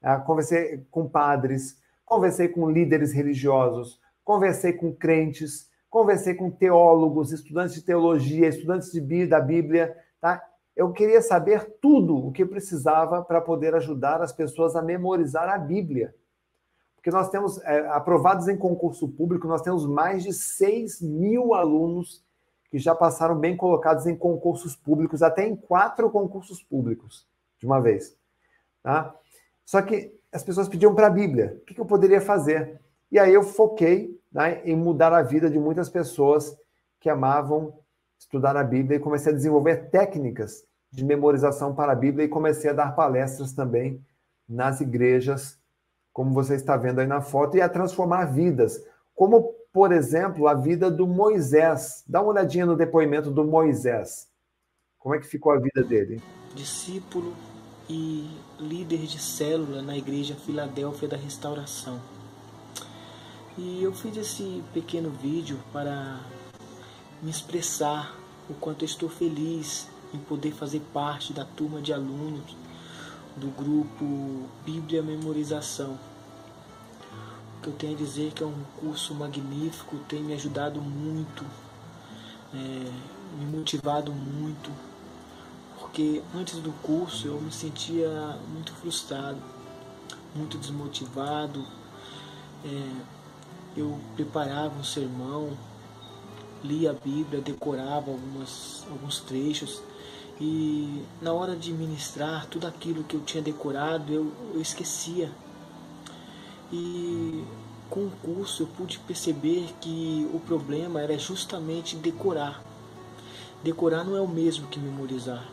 [0.00, 0.20] né?
[0.26, 7.82] conversei com padres, conversei com líderes religiosos, conversei com crentes, conversei com teólogos, estudantes de
[7.82, 10.42] teologia, estudantes de, da Bíblia, tá?
[10.74, 15.58] eu queria saber tudo o que precisava para poder ajudar as pessoas a memorizar a
[15.58, 16.14] Bíblia.
[17.02, 22.24] Porque nós temos, é, aprovados em concurso público, nós temos mais de 6 mil alunos
[22.70, 27.26] que já passaram bem colocados em concursos públicos, até em quatro concursos públicos
[27.58, 28.16] de uma vez.
[28.84, 29.12] Tá?
[29.66, 32.80] Só que as pessoas pediam para a Bíblia, o que, eu poderia fazer?
[33.10, 36.56] E aí eu foquei né, em mudar a vida de muitas pessoas
[37.00, 37.74] que amavam
[38.16, 42.70] estudar a Bíblia e comecei a desenvolver técnicas de memorização para a Bíblia e comecei
[42.70, 44.00] a dar palestras também
[44.48, 45.60] nas igrejas,
[46.12, 48.80] como você está vendo aí na foto, e a transformar vidas,
[49.14, 52.04] como, por exemplo, a vida do Moisés.
[52.06, 54.28] Dá uma olhadinha no depoimento do Moisés.
[54.98, 56.22] Como é que ficou a vida dele?
[56.54, 57.32] Discípulo
[57.88, 62.00] e líder de célula na igreja Filadélfia da Restauração.
[63.56, 66.20] E eu fiz esse pequeno vídeo para
[67.22, 68.16] me expressar
[68.48, 72.56] o quanto estou feliz em poder fazer parte da turma de alunos
[73.36, 75.98] do grupo Bíblia Memorização.
[77.58, 80.80] O que eu tenho a dizer é que é um curso magnífico, tem me ajudado
[80.80, 81.44] muito,
[82.52, 82.92] é,
[83.38, 84.70] me motivado muito,
[85.78, 88.08] porque antes do curso eu me sentia
[88.52, 89.38] muito frustrado,
[90.34, 91.64] muito desmotivado.
[92.64, 93.12] É,
[93.76, 95.56] eu preparava um sermão,
[96.62, 99.82] lia a Bíblia, decorava algumas, alguns trechos
[100.40, 105.30] e na hora de ministrar tudo aquilo que eu tinha decorado eu, eu esquecia.
[106.72, 107.44] E
[107.90, 112.62] com o curso eu pude perceber que o problema era justamente decorar.
[113.62, 115.46] Decorar não é o mesmo que memorizar.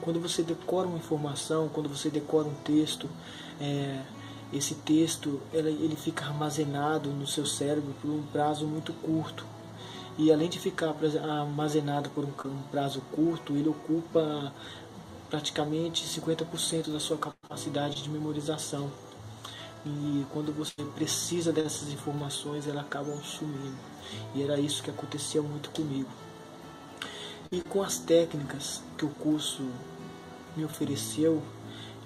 [0.00, 3.08] Quando você decora uma informação, quando você decora um texto,
[3.60, 4.00] é,
[4.52, 9.44] esse texto ele, ele fica armazenado no seu cérebro por um prazo muito curto
[10.18, 14.52] e além de ficar armazenado por um prazo curto, ele ocupa
[15.30, 18.90] praticamente 50% da sua capacidade de memorização.
[19.86, 23.78] E quando você precisa dessas informações, elas acabam sumindo.
[24.34, 26.10] E era isso que acontecia muito comigo.
[27.52, 29.62] E com as técnicas que o curso
[30.56, 31.40] me ofereceu,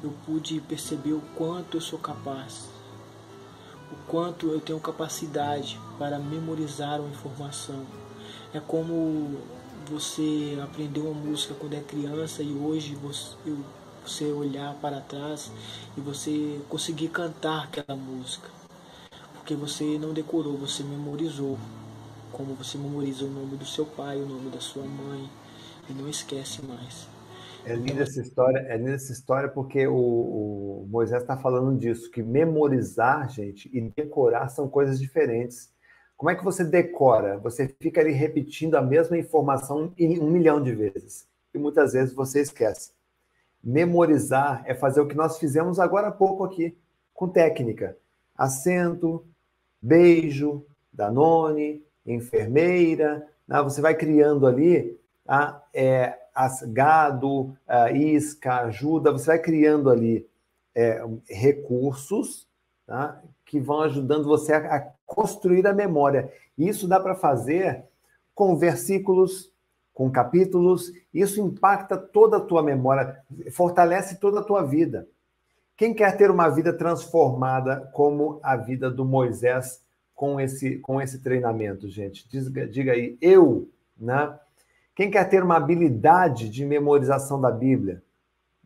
[0.03, 2.69] eu pude perceber o quanto eu sou capaz,
[3.91, 7.87] o quanto eu tenho capacidade para memorizar uma informação
[8.55, 9.39] é como
[9.91, 15.51] você aprender uma música quando é criança e hoje você, olhar para trás
[15.97, 18.49] e você conseguir cantar aquela música.
[19.35, 21.59] Porque você não decorou, você memorizou.
[22.31, 25.29] Como você memoriza o nome do seu pai, o nome da sua mãe
[25.89, 27.09] e não esquece mais.
[27.65, 32.11] É linda essa história, é linda essa história porque o, o Moisés está falando disso,
[32.11, 35.71] que memorizar, gente, e decorar são coisas diferentes.
[36.23, 37.37] Como é que você decora?
[37.39, 41.27] Você fica ali repetindo a mesma informação um milhão de vezes.
[41.53, 42.93] E muitas vezes você esquece.
[43.61, 46.79] Memorizar é fazer o que nós fizemos agora há pouco aqui,
[47.13, 47.97] com técnica.
[48.37, 49.27] Acento,
[49.83, 53.27] beijo, Danone, enfermeira.
[53.49, 53.61] Né?
[53.61, 54.97] Você vai criando ali
[55.27, 59.11] a, é, as, gado, a isca, ajuda.
[59.11, 60.25] Você vai criando ali
[60.73, 62.47] é, recursos
[62.87, 63.21] tá?
[63.53, 66.33] Que vão ajudando você a, construir a memória.
[66.57, 67.85] Isso dá para fazer
[68.35, 69.53] com versículos,
[69.93, 73.23] com capítulos, isso impacta toda a tua memória,
[73.53, 75.07] fortalece toda a tua vida.
[75.77, 79.83] Quem quer ter uma vida transformada como a vida do Moisés
[80.15, 82.27] com esse, com esse treinamento, gente?
[82.31, 83.69] Diga, diga aí, eu,
[84.01, 84.35] né?
[84.95, 88.03] Quem quer ter uma habilidade de memorização da Bíblia?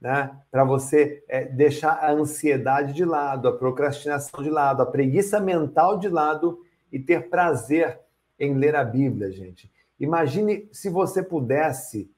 [0.01, 0.37] Né?
[0.51, 5.99] Para você é, deixar a ansiedade de lado, a procrastinação de lado, a preguiça mental
[5.99, 6.61] de lado
[6.93, 7.99] e ter prazer
[8.39, 9.71] em ler a Bíblia, gente.
[9.99, 12.11] Imagine se você pudesse,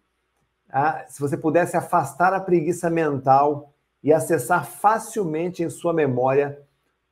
[0.68, 3.72] ah, se você pudesse afastar a preguiça mental
[4.02, 6.60] e acessar facilmente em sua memória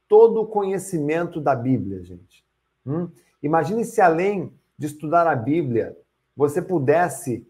[0.08, 2.44] todo o conhecimento da Bíblia, gente.
[2.84, 3.08] Hum?
[3.42, 5.96] Imagine se além de estudar a Bíblia,
[6.36, 7.46] você pudesse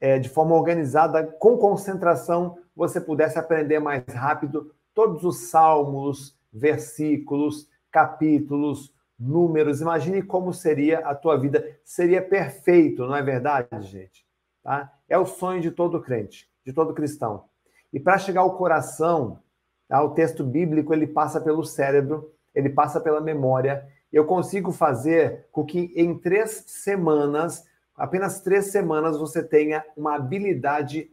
[0.00, 7.68] é, de forma organizada, com concentração, você pudesse aprender mais rápido todos os salmos, versículos,
[7.90, 9.80] capítulos, números.
[9.80, 11.64] Imagine como seria a tua vida.
[11.84, 14.24] Seria perfeito, não é verdade, gente?
[14.62, 14.92] Tá?
[15.08, 17.44] É o sonho de todo crente, de todo cristão.
[17.92, 19.40] E para chegar ao coração,
[19.88, 20.02] tá?
[20.02, 23.86] o texto bíblico ele passa pelo cérebro, ele passa pela memória.
[24.12, 27.64] Eu consigo fazer com que em três semanas
[27.98, 31.10] apenas três semanas você tenha uma habilidade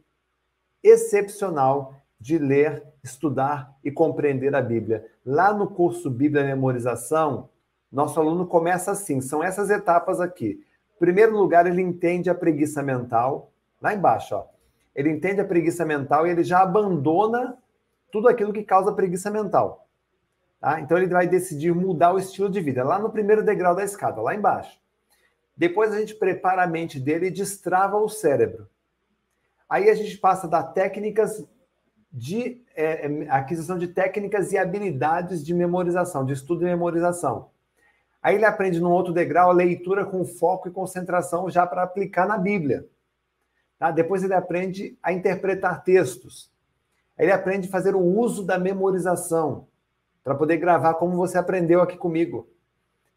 [0.84, 5.06] excepcional de ler, estudar e compreender a Bíblia.
[5.26, 7.50] Lá no curso Bíblia Memorização,
[7.92, 10.64] nosso aluno começa assim: são essas etapas aqui.
[10.96, 13.52] Em primeiro lugar, ele entende a preguiça mental.
[13.82, 14.46] Lá embaixo, ó.
[14.96, 17.58] ele entende a preguiça mental e ele já abandona
[18.12, 19.88] tudo aquilo que causa preguiça mental.
[20.60, 20.80] Tá?
[20.80, 24.22] Então ele vai decidir mudar o estilo de vida, lá no primeiro degrau da escada,
[24.22, 24.80] lá embaixo.
[25.56, 28.68] Depois a gente prepara a mente dele e destrava o cérebro.
[29.70, 31.46] Aí a gente passa a dar técnicas
[32.12, 37.50] de é, é, aquisição de técnicas e habilidades de memorização, de estudo e memorização.
[38.22, 42.28] Aí ele aprende num outro degrau a leitura com foco e concentração já para aplicar
[42.28, 42.88] na Bíblia.
[43.78, 43.92] Tá?
[43.92, 46.52] Depois ele aprende a interpretar textos.
[47.18, 49.68] Ele aprende a fazer o uso da memorização
[50.24, 52.50] para poder gravar como você aprendeu aqui comigo.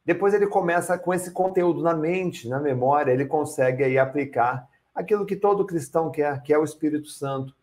[0.08, 5.26] Depois ele começa com esse conteúdo na mente, na memória, ele consegue aí aplicar aquilo
[5.26, 7.54] que todo cristão quer, que é o Espírito Santo,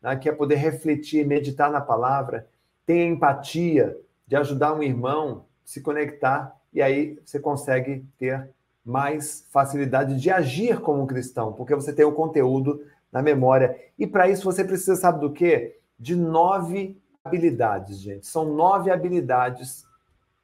[0.00, 0.16] né?
[0.16, 2.48] que é poder refletir, meditar na palavra,
[2.86, 3.94] ter empatia
[4.26, 8.48] de ajudar um irmão, se conectar, e aí você consegue ter
[8.82, 12.82] mais facilidade de agir como um cristão, porque você tem o conteúdo
[13.12, 13.78] na memória.
[13.98, 15.78] E para isso você precisa, sabe do quê?
[15.98, 18.26] De nove habilidades, gente.
[18.26, 19.84] São nove habilidades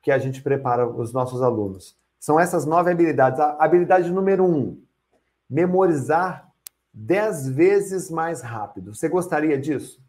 [0.07, 1.99] que a gente prepara os nossos alunos.
[2.21, 3.41] São essas nove habilidades.
[3.41, 4.81] A habilidade número um,
[5.51, 6.49] memorizar
[6.95, 8.95] dez vezes mais rápido.
[8.95, 10.01] Você gostaria disso?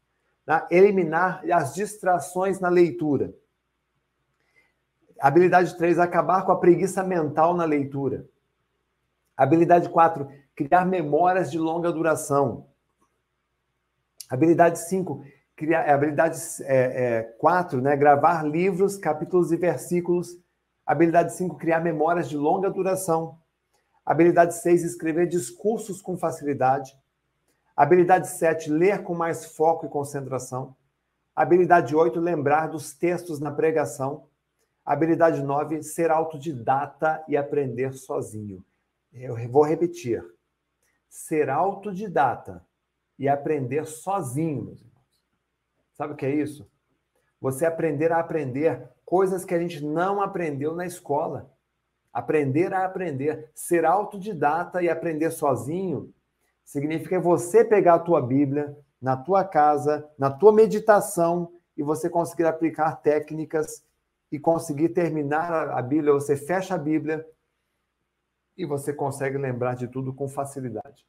[0.46, 0.68] Tá?
[0.70, 3.34] Eliminar as distrações na leitura.
[5.20, 8.30] Habilidade 3, acabar com a preguiça mental na leitura.
[9.36, 12.68] Habilidade 4, criar memórias de longa duração.
[14.30, 15.24] Habilidade 5,
[15.58, 16.38] criar, é, habilidade
[17.40, 20.38] 4, é, é, né, gravar livros, capítulos e versículos.
[20.86, 23.38] Habilidade 5, criar memórias de longa duração.
[24.06, 26.96] Habilidade 6, escrever discursos com facilidade.
[27.76, 30.76] Habilidade 7, ler com mais foco e concentração.
[31.36, 34.28] Habilidade 8, lembrar dos textos na pregação.
[34.86, 38.64] Habilidade 9, ser autodidata e aprender sozinho.
[39.12, 40.24] Eu vou repetir.
[41.10, 42.66] Ser autodidata
[43.20, 44.97] e aprender sozinho, meus irmãos.
[45.98, 46.70] Sabe o que é isso?
[47.42, 51.52] Você aprender a aprender coisas que a gente não aprendeu na escola.
[52.14, 56.14] Aprender a aprender, ser autodidata e aprender sozinho,
[56.64, 62.46] significa você pegar a tua Bíblia na tua casa, na tua meditação e você conseguir
[62.46, 63.84] aplicar técnicas
[64.32, 67.26] e conseguir terminar a Bíblia, você fecha a Bíblia
[68.58, 71.06] e você consegue lembrar de tudo com facilidade.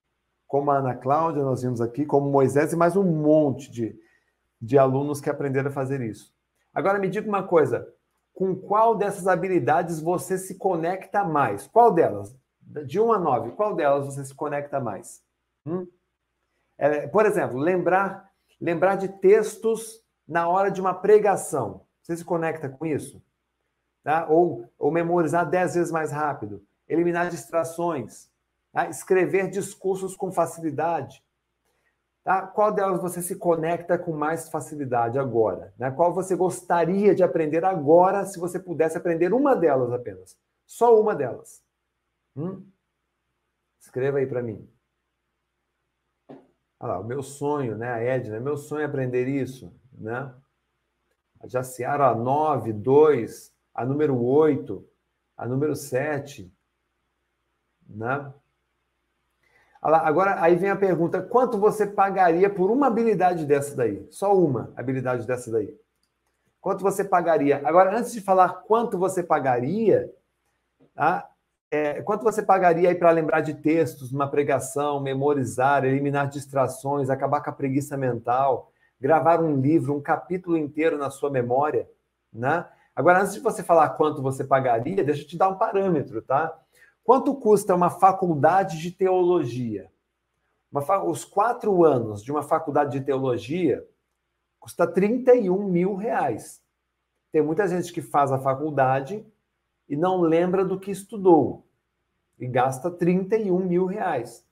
[0.46, 3.98] Como a Ana Cláudia, nós vimos aqui, como Moisés e mais um monte de,
[4.60, 6.34] de alunos que aprenderam a fazer isso.
[6.74, 7.92] Agora me diga uma coisa:
[8.32, 11.66] com qual dessas habilidades você se conecta mais?
[11.66, 12.36] Qual delas?
[12.86, 15.22] De 1 a 9, qual delas você se conecta mais?
[15.64, 15.86] Hum?
[16.76, 18.30] É, por exemplo, lembrar,
[18.60, 21.82] lembrar de textos na hora de uma pregação.
[22.02, 23.22] Você se conecta com isso?
[24.04, 24.26] Tá?
[24.28, 26.62] Ou, ou memorizar 10 vezes mais rápido.
[26.86, 28.30] Eliminar distrações.
[28.72, 28.88] Tá?
[28.88, 31.22] Escrever discursos com facilidade.
[32.28, 32.46] Tá?
[32.46, 35.72] Qual delas você se conecta com mais facilidade agora?
[35.78, 35.90] Né?
[35.90, 40.36] Qual você gostaria de aprender agora se você pudesse aprender uma delas apenas?
[40.66, 41.64] Só uma delas.
[42.36, 42.70] Hum?
[43.80, 44.70] Escreva aí para mim.
[46.78, 47.88] Olha lá, o meu sonho, né?
[47.90, 50.30] A Edna, meu sonho é aprender isso, né?
[51.40, 54.86] A Jaciara, a 9, 2, a número 8,
[55.34, 56.54] a número 7,
[57.88, 58.34] né?
[59.80, 64.06] Agora, aí vem a pergunta: quanto você pagaria por uma habilidade dessa daí?
[64.10, 65.74] Só uma habilidade dessa daí.
[66.60, 67.62] Quanto você pagaria?
[67.64, 70.12] Agora, antes de falar quanto você pagaria,
[70.94, 71.28] tá?
[71.70, 77.42] É, quanto você pagaria aí para lembrar de textos, numa pregação, memorizar, eliminar distrações, acabar
[77.42, 81.88] com a preguiça mental, gravar um livro, um capítulo inteiro na sua memória,
[82.32, 82.66] né?
[82.96, 86.58] Agora, antes de você falar quanto você pagaria, deixa eu te dar um parâmetro, tá?
[87.08, 89.90] Quanto custa uma faculdade de teologia?
[90.70, 93.82] Uma, os quatro anos de uma faculdade de teologia
[94.60, 96.62] custa 31 mil reais.
[97.32, 99.24] Tem muita gente que faz a faculdade
[99.88, 101.66] e não lembra do que estudou
[102.38, 104.46] e gasta 31 mil reais.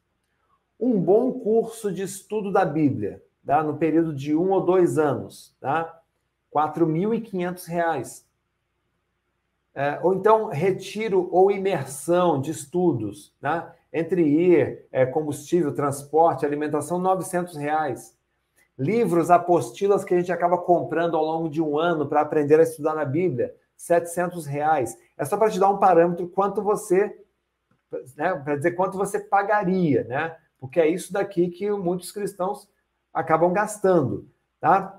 [0.80, 3.62] Um bom curso de estudo da Bíblia, tá?
[3.62, 6.00] no período de um ou dois anos, tá?
[6.50, 8.26] 4.500 reais.
[9.77, 13.70] É, ou então retiro ou imersão de estudos, né?
[13.93, 18.16] entre ir, é, combustível, transporte, alimentação, 900 reais.
[18.78, 22.62] Livros, apostilas que a gente acaba comprando ao longo de um ano para aprender a
[22.62, 24.97] estudar na Bíblia, 700 reais.
[25.16, 27.19] É só para te dar um parâmetro quanto você,
[28.16, 30.36] né, para dizer quanto você pagaria, né?
[30.59, 32.66] Porque é isso daqui que muitos cristãos
[33.12, 34.27] acabam gastando,
[34.59, 34.98] tá?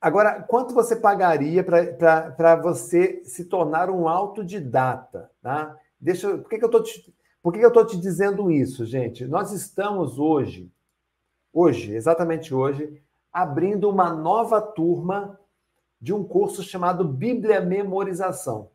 [0.00, 5.30] Agora, quanto você pagaria para você se tornar um autodidata?
[5.42, 5.76] Tá?
[6.00, 9.26] Deixa, por que, que eu estou te, por que, que eu te dizendo isso, gente?
[9.26, 10.72] Nós estamos hoje
[11.52, 13.02] hoje, exatamente hoje,
[13.32, 15.38] abrindo uma nova turma
[16.00, 18.70] de um curso chamado Bíblia Memorização,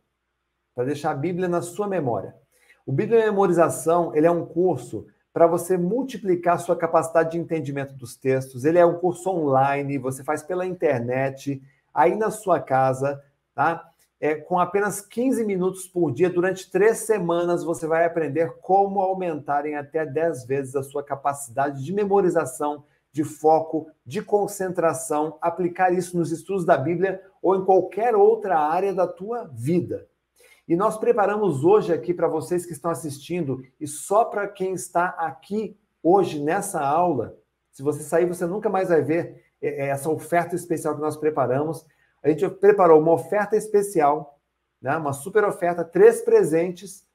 [0.73, 2.35] para deixar a Bíblia na sua memória.
[2.85, 8.15] O Bíblia Memorização, ele é um curso para você multiplicar sua capacidade de entendimento dos
[8.15, 8.63] textos.
[8.63, 11.61] Ele é um curso online, você faz pela internet,
[11.93, 13.21] aí na sua casa,
[13.53, 13.85] tá?
[14.17, 19.65] É, com apenas 15 minutos por dia, durante três semanas, você vai aprender como aumentar
[19.65, 26.17] em até 10 vezes a sua capacidade de memorização, de foco, de concentração, aplicar isso
[26.17, 30.07] nos estudos da Bíblia ou em qualquer outra área da tua vida.
[30.67, 35.09] E nós preparamos hoje aqui para vocês que estão assistindo e só para quem está
[35.09, 37.37] aqui hoje nessa aula,
[37.71, 41.17] se você sair, você nunca mais vai ver é, é, essa oferta especial que nós
[41.17, 41.85] preparamos.
[42.23, 44.39] A gente preparou uma oferta especial,
[44.81, 44.97] né?
[44.97, 47.05] uma super oferta, três presentes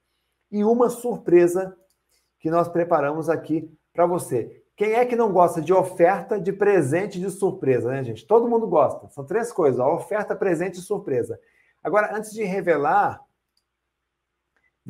[0.50, 1.76] e uma surpresa
[2.38, 4.62] que nós preparamos aqui para você.
[4.76, 8.26] Quem é que não gosta de oferta, de presente, de surpresa, né, gente?
[8.26, 9.08] Todo mundo gosta.
[9.10, 11.38] São três coisas: ó, oferta, presente e surpresa.
[11.82, 13.20] Agora, antes de revelar,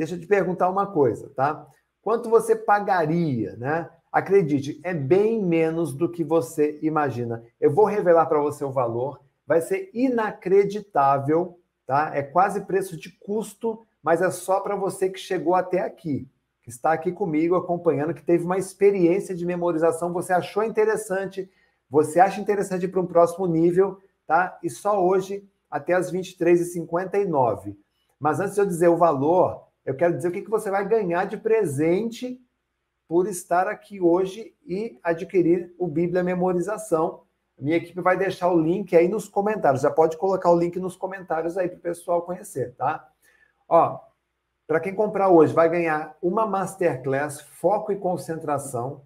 [0.00, 1.66] deixa eu te perguntar uma coisa, tá?
[2.00, 3.90] Quanto você pagaria, né?
[4.10, 7.44] Acredite, é bem menos do que você imagina.
[7.60, 12.12] Eu vou revelar para você o valor, vai ser inacreditável, tá?
[12.14, 16.26] É quase preço de custo, mas é só para você que chegou até aqui
[16.62, 21.50] que está aqui comigo acompanhando, que teve uma experiência de memorização, você achou interessante,
[21.88, 24.58] você acha interessante para um próximo nível, tá?
[24.62, 27.76] E só hoje, até as 23h59.
[28.18, 30.86] Mas antes de eu dizer o valor, eu quero dizer o que, que você vai
[30.86, 32.40] ganhar de presente
[33.08, 37.22] por estar aqui hoje e adquirir o Bíblia Memorização.
[37.58, 39.82] Minha equipe vai deixar o link aí nos comentários.
[39.82, 43.08] Já pode colocar o link nos comentários aí para o pessoal conhecer, tá?
[43.68, 44.00] Ó,
[44.70, 49.02] para quem comprar hoje, vai ganhar uma masterclass foco e concentração.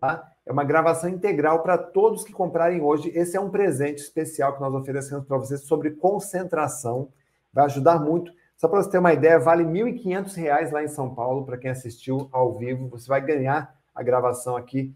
[0.00, 0.28] Tá?
[0.44, 3.08] É uma gravação integral para todos que comprarem hoje.
[3.14, 7.12] Esse é um presente especial que nós oferecemos para vocês sobre concentração.
[7.52, 8.32] Vai ajudar muito.
[8.62, 11.68] Só para você ter uma ideia, vale R$ 1.500 lá em São Paulo para quem
[11.68, 12.88] assistiu ao vivo.
[12.90, 14.94] Você vai ganhar a gravação aqui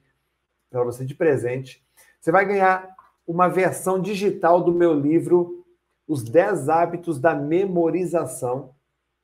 [0.71, 1.85] para você de presente.
[2.21, 2.95] Você vai ganhar
[3.27, 5.67] uma versão digital do meu livro
[6.07, 8.73] Os 10 Hábitos da Memorização.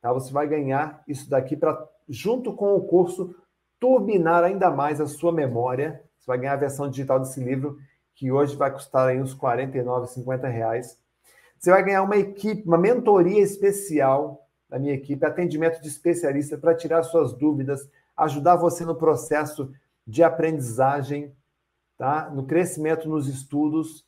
[0.01, 0.11] Tá?
[0.11, 3.33] Você vai ganhar isso daqui para, junto com o curso,
[3.79, 6.03] turbinar ainda mais a sua memória.
[6.19, 7.77] Você vai ganhar a versão digital desse livro,
[8.13, 11.01] que hoje vai custar aí uns R$ 49, 50 reais.
[11.63, 16.75] Você vai ganhar uma equipe, uma mentoria especial da minha equipe, atendimento de especialista para
[16.75, 19.71] tirar suas dúvidas, ajudar você no processo
[20.05, 21.33] de aprendizagem,
[21.97, 22.29] tá?
[22.29, 24.05] no crescimento nos estudos.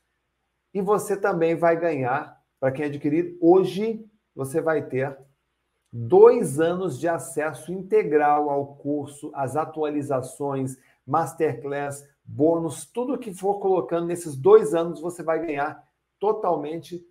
[0.73, 4.05] E você também vai ganhar, para quem adquirir, hoje
[4.35, 5.17] você vai ter
[5.89, 10.75] dois anos de acesso integral ao curso, as atualizações,
[11.07, 15.81] masterclass, bônus, tudo que for colocando nesses dois anos, você vai ganhar
[16.19, 17.01] totalmente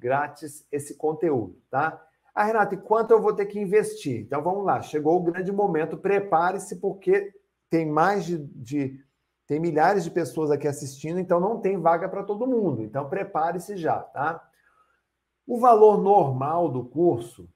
[0.00, 2.02] grátis esse conteúdo, tá?
[2.34, 4.22] Ah, Renato, e quanto eu vou ter que investir?
[4.22, 7.32] Então vamos lá, chegou o grande momento, prepare-se, porque
[7.68, 9.04] tem mais de, de,
[9.46, 12.82] tem milhares de pessoas aqui assistindo, então não tem vaga para todo mundo.
[12.82, 14.42] Então prepare-se já, tá?
[15.46, 17.48] O valor normal do curso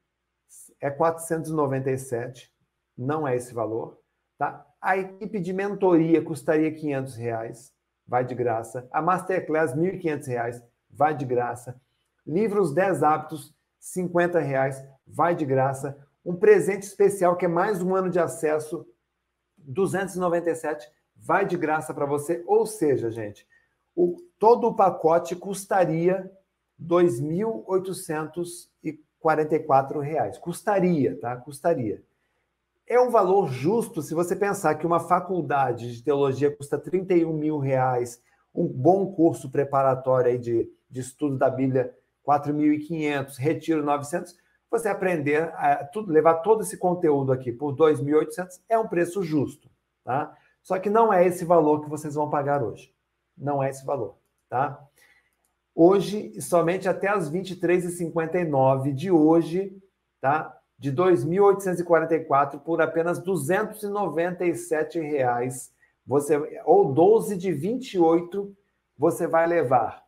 [0.80, 2.52] é 497,
[2.96, 3.98] não é esse valor.
[4.36, 4.66] Tá?
[4.80, 7.72] A equipe de mentoria custaria 500 reais,
[8.06, 8.88] vai de graça.
[8.92, 11.80] A Masterclass, 1.500 reais, vai de graça.
[12.26, 15.98] Livros 10 hábitos, 50 reais, vai de graça.
[16.24, 18.86] Um presente especial que é mais um ano de acesso,
[19.58, 22.42] 297, vai de graça para você.
[22.46, 23.46] Ou seja, gente,
[23.94, 26.32] o, todo o pacote custaria
[26.80, 30.36] 2.840 44 reais.
[30.36, 31.34] Custaria, tá?
[31.34, 32.02] Custaria.
[32.86, 37.58] É um valor justo se você pensar que uma faculdade de teologia custa 31 mil
[37.58, 38.20] reais,
[38.54, 41.96] um bom curso preparatório aí de, de estudo da Bíblia
[42.26, 44.36] 4.500, retiro 900,
[44.70, 49.70] você aprender a tudo, levar todo esse conteúdo aqui por 2.800 é um preço justo,
[50.02, 50.36] tá?
[50.62, 52.92] Só que não é esse valor que vocês vão pagar hoje.
[53.36, 54.16] Não é esse valor,
[54.48, 54.82] tá?
[55.74, 59.76] Hoje, somente até as 23h59 de hoje,
[60.20, 60.56] tá?
[60.78, 65.72] De 2.844 por apenas 297 reais.
[66.06, 68.56] Você ou 12 de 28,
[68.96, 70.03] você vai levar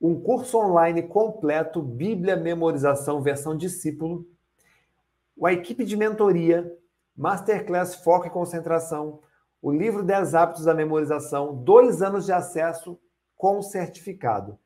[0.00, 4.26] um curso online completo, Bíblia Memorização versão discípulo,
[5.44, 6.74] a equipe de mentoria,
[7.16, 9.20] Masterclass Foco e Concentração,
[9.60, 12.98] o livro 10 Hábitos da Memorização, dois anos de acesso
[13.36, 14.58] com certificado.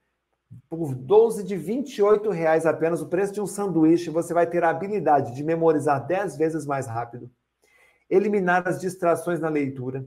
[0.69, 4.71] Por 12 de 28 reais apenas, o preço de um sanduíche, você vai ter a
[4.71, 7.29] habilidade de memorizar 10 vezes mais rápido,
[8.09, 10.07] eliminar as distrações na leitura,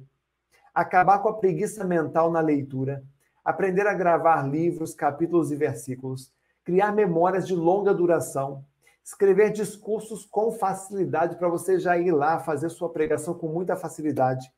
[0.74, 3.04] acabar com a preguiça mental na leitura,
[3.48, 6.30] aprender a gravar livros, capítulos e versículos,
[6.66, 8.66] criar memórias de longa duração,
[9.02, 14.52] escrever discursos com facilidade para você já ir lá fazer sua pregação com muita facilidade,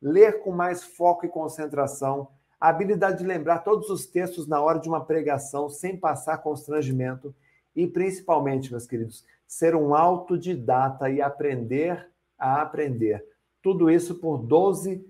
[0.00, 2.28] ler com mais foco e concentração,
[2.60, 7.34] a habilidade de lembrar todos os textos na hora de uma pregação sem passar constrangimento
[7.74, 13.24] e principalmente, meus queridos, ser um autodidata e aprender a aprender.
[13.62, 15.02] Tudo isso por 12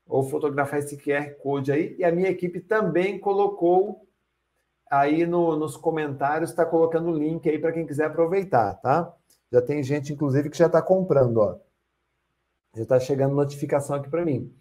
[0.07, 1.95] Ou fotografar esse QR Code aí.
[1.99, 4.09] E a minha equipe também colocou
[4.91, 9.15] aí no, nos comentários, está colocando o link aí para quem quiser aproveitar, tá?
[9.53, 11.57] Já tem gente, inclusive, que já está comprando, ó.
[12.75, 14.53] Já está chegando notificação aqui para mim.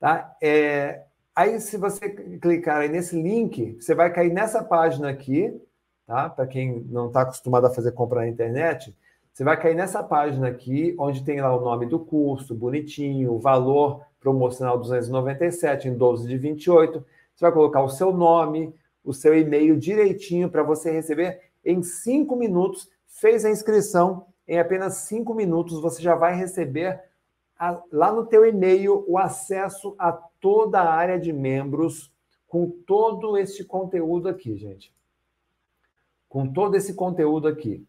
[0.00, 0.36] Tá?
[0.42, 1.02] É,
[1.34, 5.54] aí, se você clicar aí nesse link, você vai cair nessa página aqui,
[6.06, 6.28] tá?
[6.28, 8.94] Para quem não está acostumado a fazer compra na internet,
[9.32, 13.38] você vai cair nessa página aqui, onde tem lá o nome do curso, bonitinho, o
[13.38, 17.04] valor promocional 297 em 12 de 28.
[17.34, 18.74] Você vai colocar o seu nome,
[19.04, 22.88] o seu e-mail direitinho para você receber em cinco minutos.
[23.06, 26.98] Fez a inscrição, em apenas cinco minutos você já vai receber
[27.58, 32.12] a, lá no teu e-mail o acesso a toda a área de membros
[32.46, 34.94] com todo esse conteúdo aqui, gente.
[36.28, 37.86] Com todo esse conteúdo aqui,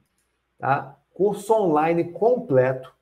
[0.57, 0.97] tá?
[1.13, 2.93] Curso online completo,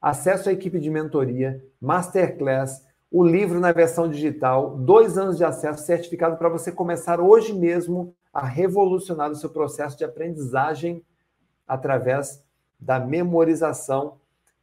[0.00, 5.84] acesso à equipe de mentoria, masterclass, o livro na versão digital, dois anos de acesso
[5.84, 11.02] certificado para você começar hoje mesmo a revolucionar o seu processo de aprendizagem
[11.66, 12.44] através
[12.78, 14.18] da memorização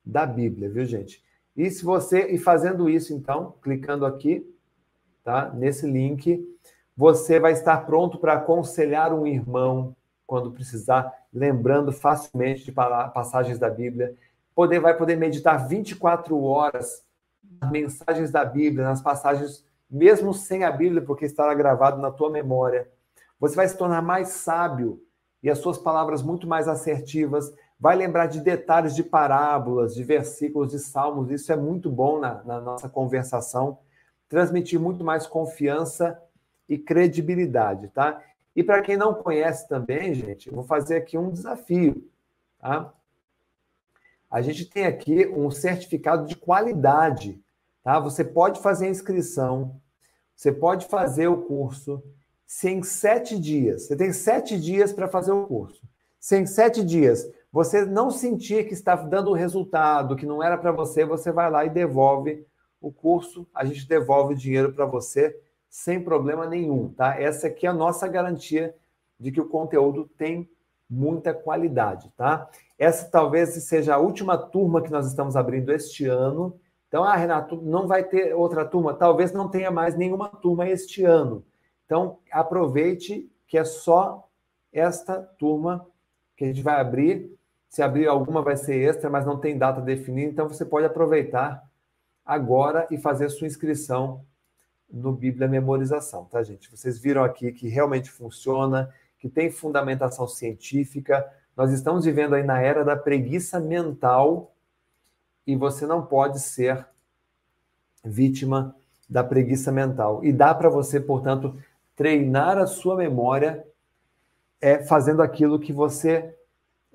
[0.06, 1.25] da Bíblia, viu, gente?
[1.56, 4.46] E se você e fazendo isso, então, clicando aqui,
[5.24, 5.50] tá?
[5.54, 6.46] Nesse link,
[6.96, 9.96] você vai estar pronto para aconselhar um irmão
[10.28, 14.16] quando precisar, lembrando facilmente de passagens da Bíblia.
[14.54, 17.04] Poder vai poder meditar 24 horas
[17.62, 22.30] nas mensagens da Bíblia, nas passagens mesmo sem a Bíblia, porque estará gravado na tua
[22.30, 22.90] memória.
[23.40, 25.02] Você vai se tornar mais sábio
[25.44, 30.72] e as suas palavras muito mais assertivas vai lembrar de detalhes de parábolas, de versículos
[30.72, 31.30] de salmos.
[31.32, 33.80] Isso é muito bom na, na nossa conversação.
[34.28, 36.20] Transmitir muito mais confiança
[36.68, 38.22] e credibilidade, tá?
[38.56, 42.10] E para quem não conhece também, gente, vou fazer aqui um desafio,
[42.60, 42.94] tá?
[44.32, 47.40] A gente tem aqui um certificado de qualidade,
[47.84, 48.00] tá?
[48.00, 49.80] Você pode fazer a inscrição,
[50.36, 52.02] você pode fazer o curso,
[52.46, 55.82] se em sete dias, você tem sete dias para fazer o curso.
[56.20, 60.74] Se em sete dias você não sentir que está dando resultado, que não era para
[60.74, 62.46] você, você vai lá e devolve
[62.82, 67.18] o curso, a gente devolve o dinheiro para você sem problema nenhum, tá?
[67.18, 68.76] Essa aqui é a nossa garantia
[69.18, 70.50] de que o conteúdo tem
[70.90, 72.50] muita qualidade, tá?
[72.78, 76.60] Essa talvez seja a última turma que nós estamos abrindo este ano.
[76.90, 78.94] Então, ah, Renato, não vai ter outra turma?
[78.94, 81.42] Talvez não tenha mais nenhuma turma este ano.
[81.86, 84.28] Então, aproveite que é só
[84.74, 85.88] esta turma
[86.36, 87.34] que a gente vai abrir
[87.76, 90.32] se abrir alguma, vai ser extra, mas não tem data definida.
[90.32, 91.62] Então, você pode aproveitar
[92.26, 94.24] agora e fazer sua inscrição
[94.90, 96.72] no Bíblia Memorização, tá, gente?
[96.72, 98.90] Vocês viram aqui que realmente funciona,
[99.20, 101.30] que tem fundamentação científica.
[101.54, 104.56] Nós estamos vivendo aí na era da preguiça mental
[105.46, 106.88] e você não pode ser
[108.06, 108.74] vítima
[109.10, 110.24] da preguiça mental.
[110.24, 111.62] E dá para você, portanto,
[111.94, 113.68] treinar a sua memória
[114.62, 116.35] é fazendo aquilo que você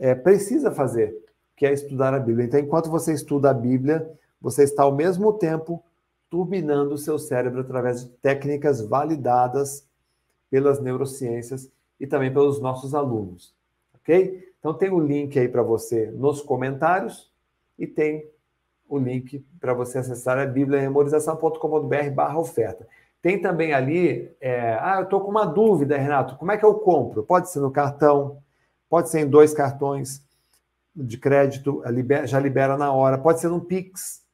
[0.00, 1.14] é, precisa fazer,
[1.54, 2.46] que é estudar a Bíblia.
[2.46, 4.10] Então, enquanto você estuda a Bíblia,
[4.40, 5.84] você está ao mesmo tempo
[6.30, 9.86] turbinando o seu cérebro através de técnicas validadas
[10.50, 13.54] pelas neurociências e também pelos nossos alunos,
[13.94, 14.48] ok?
[14.58, 17.30] Então tem o um link aí para você nos comentários
[17.78, 18.26] e tem
[18.88, 22.86] o link para você acessar a bibliamemorização.com.br barra oferta.
[23.20, 26.74] Tem também ali, é, ah, eu estou com uma dúvida, Renato, como é que eu
[26.74, 27.22] compro?
[27.22, 28.38] Pode ser no cartão,
[28.90, 30.20] Pode ser em dois cartões
[30.94, 31.80] de crédito,
[32.24, 33.16] já libera na hora.
[33.16, 34.26] Pode ser no Pix,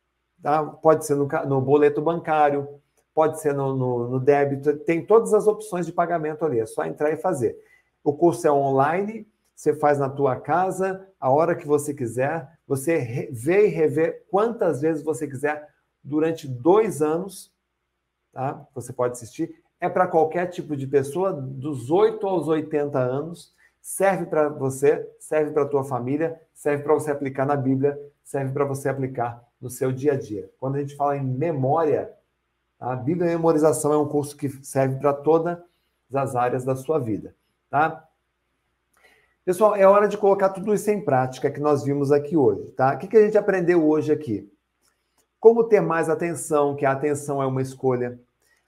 [0.42, 0.64] tá?
[0.64, 2.66] pode ser no, no boleto bancário,
[3.14, 4.74] pode ser no, no, no, débito.
[4.78, 6.58] Tem todas as opções de pagamento ali.
[6.58, 7.54] É só entrar e fazer.
[8.02, 12.50] O curso é online, você faz na tua casa, a hora que você quiser.
[12.66, 15.68] Você vê e revê quantas vezes você quiser
[16.02, 17.52] durante dois anos.
[18.32, 18.66] Tá?
[18.74, 19.54] Você pode assistir.
[19.78, 23.54] É para qualquer tipo de pessoa, dos 8 aos 80 anos
[23.86, 28.52] serve para você, serve para a tua família, serve para você aplicar na Bíblia, serve
[28.52, 30.50] para você aplicar no seu dia a dia.
[30.58, 32.12] Quando a gente fala em memória,
[32.80, 35.58] a Bíblia Memorização é um curso que serve para todas
[36.12, 37.32] as áreas da sua vida,
[37.70, 38.04] tá?
[39.44, 42.92] Pessoal, é hora de colocar tudo isso em prática que nós vimos aqui hoje, tá?
[42.92, 44.52] O que, que a gente aprendeu hoje aqui?
[45.38, 48.18] Como ter mais atenção, que a atenção é uma escolha.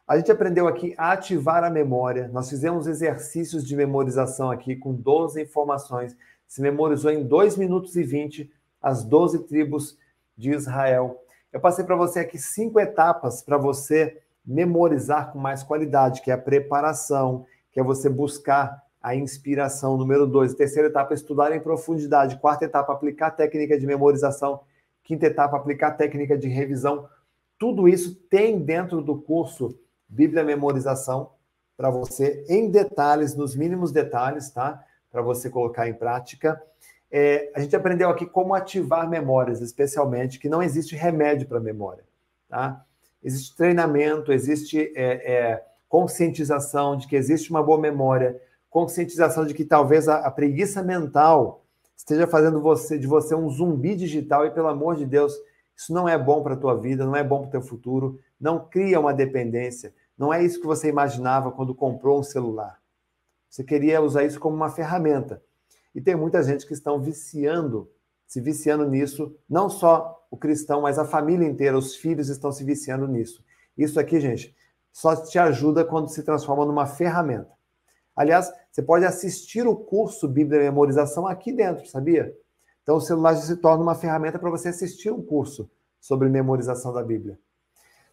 [0.08, 2.30] A gente aprendeu aqui a ativar a memória.
[2.32, 6.16] Nós fizemos exercícios de memorização aqui com 12 informações.
[6.46, 9.98] Se memorizou em 2 minutos e 20 as 12 tribos
[10.34, 11.22] de Israel.
[11.52, 16.34] Eu passei para você aqui cinco etapas para você memorizar com mais qualidade, que é
[16.34, 19.98] a preparação, que é você buscar a inspiração.
[19.98, 22.38] Número dois, terceira etapa, estudar em profundidade.
[22.38, 24.60] Quarta etapa, aplicar técnica de memorização.
[25.04, 27.06] Quinta etapa, aplicar técnica de revisão.
[27.58, 29.78] Tudo isso tem dentro do curso
[30.08, 31.30] Bíblia Memorização
[31.76, 34.84] para você, em detalhes, nos mínimos detalhes, tá?
[35.12, 36.60] Para você colocar em prática.
[37.10, 42.04] É, a gente aprendeu aqui como ativar memórias, especialmente, que não existe remédio para memória.
[42.48, 42.84] Tá?
[43.22, 49.64] Existe treinamento, existe é, é, conscientização de que existe uma boa memória, conscientização de que
[49.64, 51.64] talvez a, a preguiça mental
[51.96, 55.34] esteja fazendo você de você um zumbi digital e, pelo amor de Deus,
[55.78, 58.18] isso não é bom para a tua vida, não é bom para o teu futuro,
[58.40, 59.94] não cria uma dependência.
[60.18, 62.82] Não é isso que você imaginava quando comprou um celular.
[63.48, 65.40] Você queria usar isso como uma ferramenta.
[65.94, 67.88] E tem muita gente que estão viciando,
[68.26, 72.64] se viciando nisso, não só o cristão, mas a família inteira, os filhos estão se
[72.64, 73.44] viciando nisso.
[73.76, 74.56] Isso aqui, gente,
[74.92, 77.52] só te ajuda quando se transforma numa ferramenta.
[78.16, 82.36] Aliás, você pode assistir o curso Bíblia Memorização aqui dentro, sabia?
[82.88, 85.70] Então o celular se torna uma ferramenta para você assistir um curso
[86.00, 87.38] sobre memorização da Bíblia.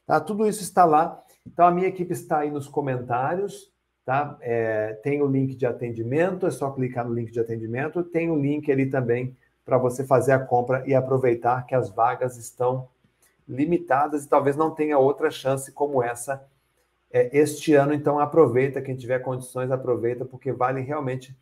[0.06, 0.20] Tá?
[0.20, 1.24] Tudo isso está lá.
[1.48, 3.72] Então a minha equipe está aí nos comentários.
[4.04, 4.38] Tá?
[4.42, 8.04] É, tem o link de atendimento, é só clicar no link de atendimento.
[8.04, 12.36] Tem o link ali também para você fazer a compra e aproveitar que as vagas
[12.36, 12.90] estão
[13.48, 16.46] limitadas e talvez não tenha outra chance como essa
[17.10, 17.94] é, este ano.
[17.94, 21.34] Então aproveita, quem tiver condições, aproveita, porque vale realmente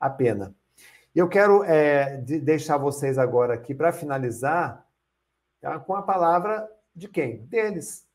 [0.00, 0.52] a pena.
[1.14, 4.86] Eu quero é, de deixar vocês agora aqui para finalizar
[5.60, 7.44] tá, com a palavra de quem?
[7.46, 8.06] Deles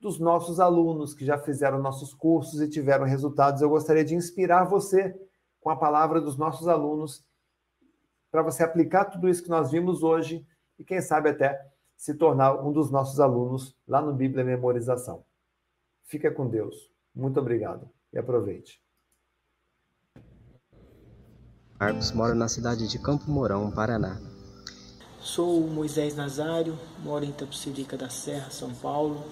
[0.00, 3.62] dos nossos alunos que já fizeram nossos cursos e tiveram resultados.
[3.62, 5.18] Eu gostaria de inspirar você
[5.60, 7.24] com a palavra dos nossos alunos
[8.30, 10.46] para você aplicar tudo isso que nós vimos hoje
[10.78, 11.58] e quem sabe até
[11.96, 15.24] se tornar um dos nossos alunos lá no Bíblia Memorização.
[16.04, 16.90] Fica com Deus.
[17.14, 18.83] Muito obrigado e aproveite.
[21.78, 24.16] Marcos mora na cidade de Campo Mourão, Paraná.
[25.18, 29.24] Sou Moisés Nazário, moro em Tapsirica da Serra, São Paulo.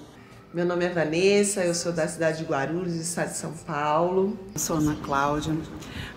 [0.52, 4.36] Meu nome é Vanessa, eu sou da cidade de Guarulhos, estado de São Paulo.
[4.52, 5.56] Eu sou Ana Cláudia,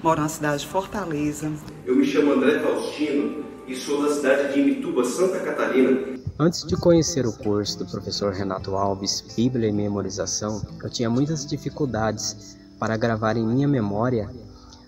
[0.02, 1.52] moro na cidade de Fortaleza.
[1.86, 6.20] Eu me chamo André Faustino e sou da cidade de Imituba, Santa Catarina.
[6.40, 11.46] Antes de conhecer o curso do professor Renato Alves, Bíblia e Memorização, eu tinha muitas
[11.46, 14.30] dificuldades para gravar em minha memória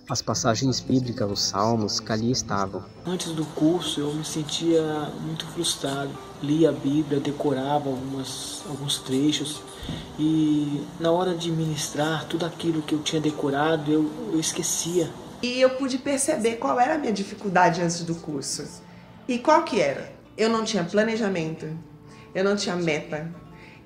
[0.10, 2.84] as passagens bíblicas, os salmos que ali estavam.
[3.06, 4.82] Antes do curso eu me sentia
[5.22, 6.12] muito frustrado.
[6.42, 9.62] Lia a Bíblia, decorava algumas, alguns trechos
[10.20, 15.10] e na hora de ministrar tudo aquilo que eu tinha decorado eu, eu esquecia.
[15.42, 18.82] E eu pude perceber qual era a minha dificuldade antes do curso.
[19.28, 20.12] E qual que era?
[20.38, 21.68] Eu não tinha planejamento,
[22.34, 23.30] eu não tinha meta,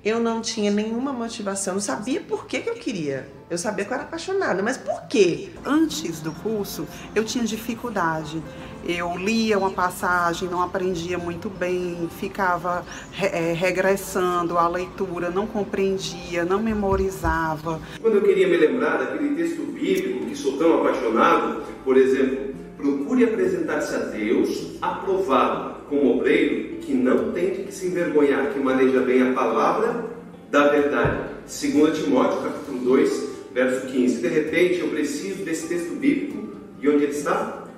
[0.04, 3.28] eu não tinha nenhuma motivação, não sabia por que, que eu queria.
[3.48, 5.50] Eu sabia que eu era apaixonada, mas por quê?
[5.64, 8.42] Antes do curso, eu tinha dificuldade.
[8.84, 12.84] Eu lia uma passagem, não aprendia muito bem, ficava
[13.20, 17.80] é, regressando a leitura, não compreendia, não memorizava.
[18.00, 23.24] Quando eu queria me lembrar daquele texto bíblico que sou tão apaixonado, por exemplo, procure
[23.24, 29.02] apresentar-se a Deus aprovado como obreiro que não tem de que se envergonhar, que maneja
[29.02, 30.06] bem a palavra
[30.50, 31.32] da verdade.
[31.44, 34.22] 2 Timóteo, capítulo 2, verso 15.
[34.22, 36.56] De repente, eu preciso desse texto bíblico.
[36.80, 37.68] E onde ele está?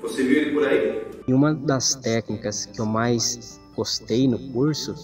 [0.00, 1.02] Você viu ele por aí?
[1.26, 4.94] E uma das técnicas que eu mais gostei no curso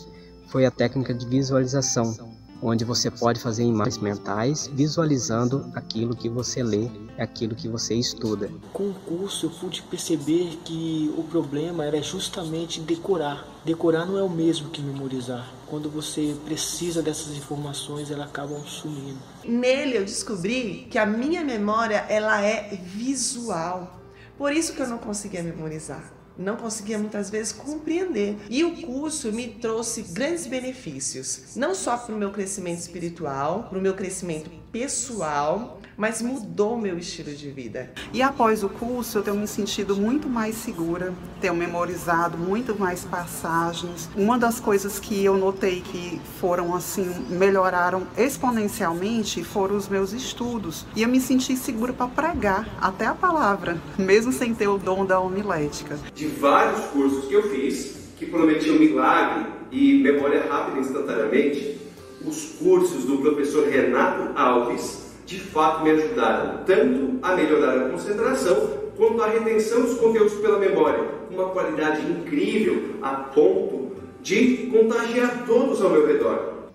[0.46, 2.27] foi a técnica de visualização,
[2.62, 8.50] onde você pode fazer imagens mentais visualizando aquilo que você lê, aquilo que você estuda.
[8.72, 13.46] Com o curso eu pude perceber que o problema era justamente decorar.
[13.64, 15.52] Decorar não é o mesmo que memorizar.
[15.66, 19.18] Quando você precisa dessas informações, elas acabam sumindo.
[19.44, 24.00] Nele eu descobri que a minha memória ela é visual.
[24.36, 28.36] Por isso que eu não conseguia memorizar não conseguia muitas vezes compreender.
[28.48, 33.78] E o curso me trouxe grandes benefícios, não só para o meu crescimento espiritual, para
[33.78, 37.90] o meu crescimento pessoal, mas mudou meu estilo de vida.
[38.12, 43.04] E após o curso, eu tenho me sentido muito mais segura, tenho memorizado muito mais
[43.04, 44.08] passagens.
[44.14, 50.86] Uma das coisas que eu notei que foram assim, melhoraram exponencialmente foram os meus estudos.
[50.94, 55.04] E eu me senti segura para pregar até a palavra, mesmo sem ter o dom
[55.04, 55.98] da homilética.
[56.14, 61.76] De vários cursos que eu fiz, que prometiam milagre e memória rápida instantaneamente,
[62.24, 68.70] os cursos do professor Renato Alves de fato me ajudaram tanto a melhorar a concentração
[68.96, 73.92] quanto a retenção dos conteúdos pela memória, com uma qualidade incrível a ponto
[74.22, 76.70] de contagiar todos ao meu redor.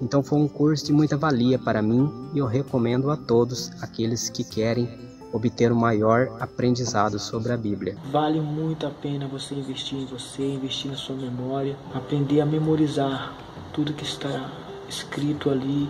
[0.00, 4.30] Então foi um curso de muita valia para mim e eu recomendo a todos aqueles
[4.30, 4.88] que querem
[5.32, 7.96] obter o maior aprendizado sobre a Bíblia.
[8.12, 13.36] Vale muito a pena você investir em você, investir na sua memória, aprender a memorizar
[13.72, 14.52] tudo que está
[14.88, 15.88] escrito ali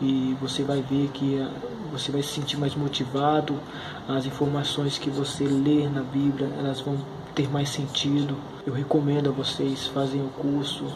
[0.00, 1.48] e você vai ver que eh,
[1.92, 3.60] você vai se sentir mais motivado,
[4.08, 6.98] as informações que você lê na Bíblia, elas vão
[7.34, 8.36] ter mais sentido.
[8.66, 10.86] Eu recomendo a vocês fazerem o curso,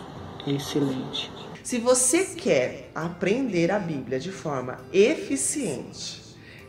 [0.47, 1.31] é excelente.
[1.62, 6.22] Se você quer aprender a Bíblia de forma eficiente,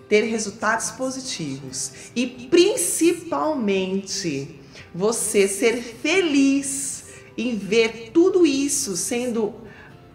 [0.08, 4.62] ter resultados positivos e principalmente
[4.94, 7.06] você ser feliz
[7.38, 9.54] em ver tudo isso sendo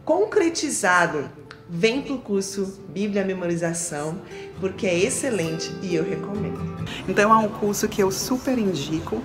[0.05, 1.29] concretizado
[1.71, 4.19] vem para o curso Bíblia Memorização,
[4.61, 6.85] porque é excelente e eu recomendo.
[7.09, 9.23] Então é um curso que eu super indico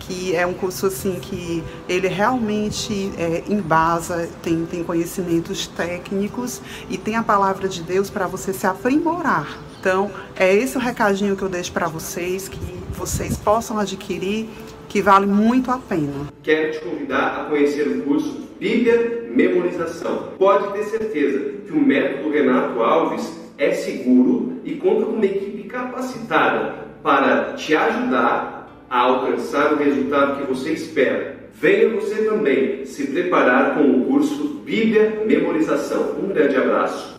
[0.00, 6.96] que é um curso assim que ele realmente é, embasa, tem, tem conhecimentos técnicos e
[6.96, 9.58] tem a palavra de Deus para você se aprimorar.
[9.78, 12.58] Então, é esse o recadinho que eu deixo para vocês, que
[12.92, 14.48] vocês possam adquirir,
[14.88, 16.28] que vale muito a pena.
[16.42, 20.32] Quero te convidar a conhecer o curso Bíblia Memorização.
[20.38, 25.64] Pode ter certeza que o método Renato Alves é seguro e conta com uma equipe
[25.68, 31.36] capacitada para te ajudar a alcançar o resultado que você espera.
[31.52, 36.16] Venha você também se preparar com o curso Bíblia Memorização.
[36.22, 37.17] Um grande abraço